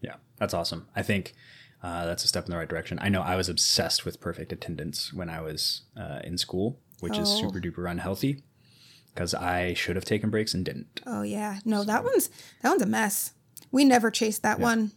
[0.00, 0.86] Yeah, that's awesome.
[0.94, 1.34] I think
[1.82, 2.98] uh, that's a step in the right direction.
[3.00, 7.14] I know I was obsessed with perfect attendance when I was uh, in school, which
[7.16, 7.22] oh.
[7.22, 8.42] is super duper unhealthy
[9.14, 11.00] because I should have taken breaks and didn't.
[11.06, 11.84] Oh yeah, no, so.
[11.86, 12.30] that one's
[12.62, 13.32] that one's a mess.
[13.70, 14.64] We never chased that yeah.
[14.64, 14.92] one.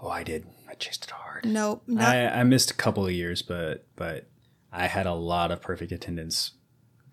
[0.00, 0.46] Oh, I did.
[0.68, 1.44] I chased it hard.
[1.44, 1.82] Nope.
[1.98, 4.28] I, I missed a couple of years, but but
[4.72, 6.52] I had a lot of perfect attendance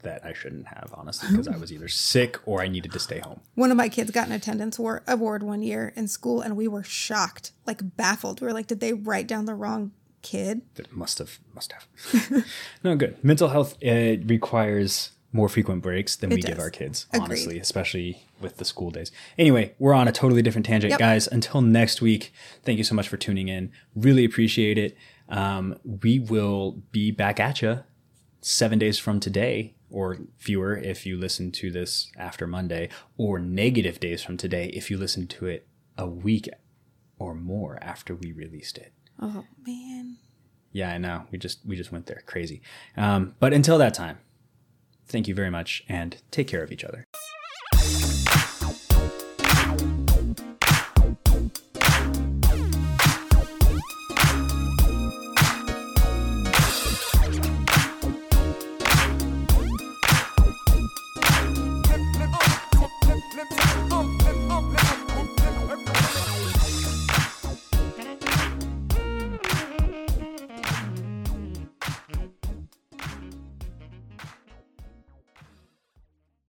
[0.05, 3.19] that I shouldn't have, honestly, because I was either sick or I needed to stay
[3.19, 3.41] home.
[3.55, 6.83] One of my kids got an attendance award one year in school, and we were
[6.83, 8.39] shocked, like baffled.
[8.39, 9.91] We were like, did they write down the wrong
[10.21, 10.61] kid?
[10.75, 12.45] That must have, must have.
[12.83, 13.21] no, good.
[13.23, 16.49] Mental health it requires more frequent breaks than it we does.
[16.49, 17.23] give our kids, Agreed.
[17.23, 19.11] honestly, especially with the school days.
[19.37, 20.99] Anyway, we're on a totally different tangent, yep.
[20.99, 21.27] guys.
[21.27, 22.31] Until next week,
[22.63, 23.71] thank you so much for tuning in.
[23.95, 24.97] Really appreciate it.
[25.27, 27.83] Um, we will be back at you
[28.41, 33.99] seven days from today or fewer if you listen to this after Monday, or negative
[33.99, 35.67] days from today if you listen to it
[35.97, 36.49] a week
[37.17, 38.93] or more after we released it.
[39.21, 40.17] Oh man.
[40.71, 41.23] Yeah, I know.
[41.31, 42.21] We just we just went there.
[42.25, 42.61] Crazy.
[42.97, 44.17] Um, but until that time,
[45.07, 47.05] thank you very much and take care of each other.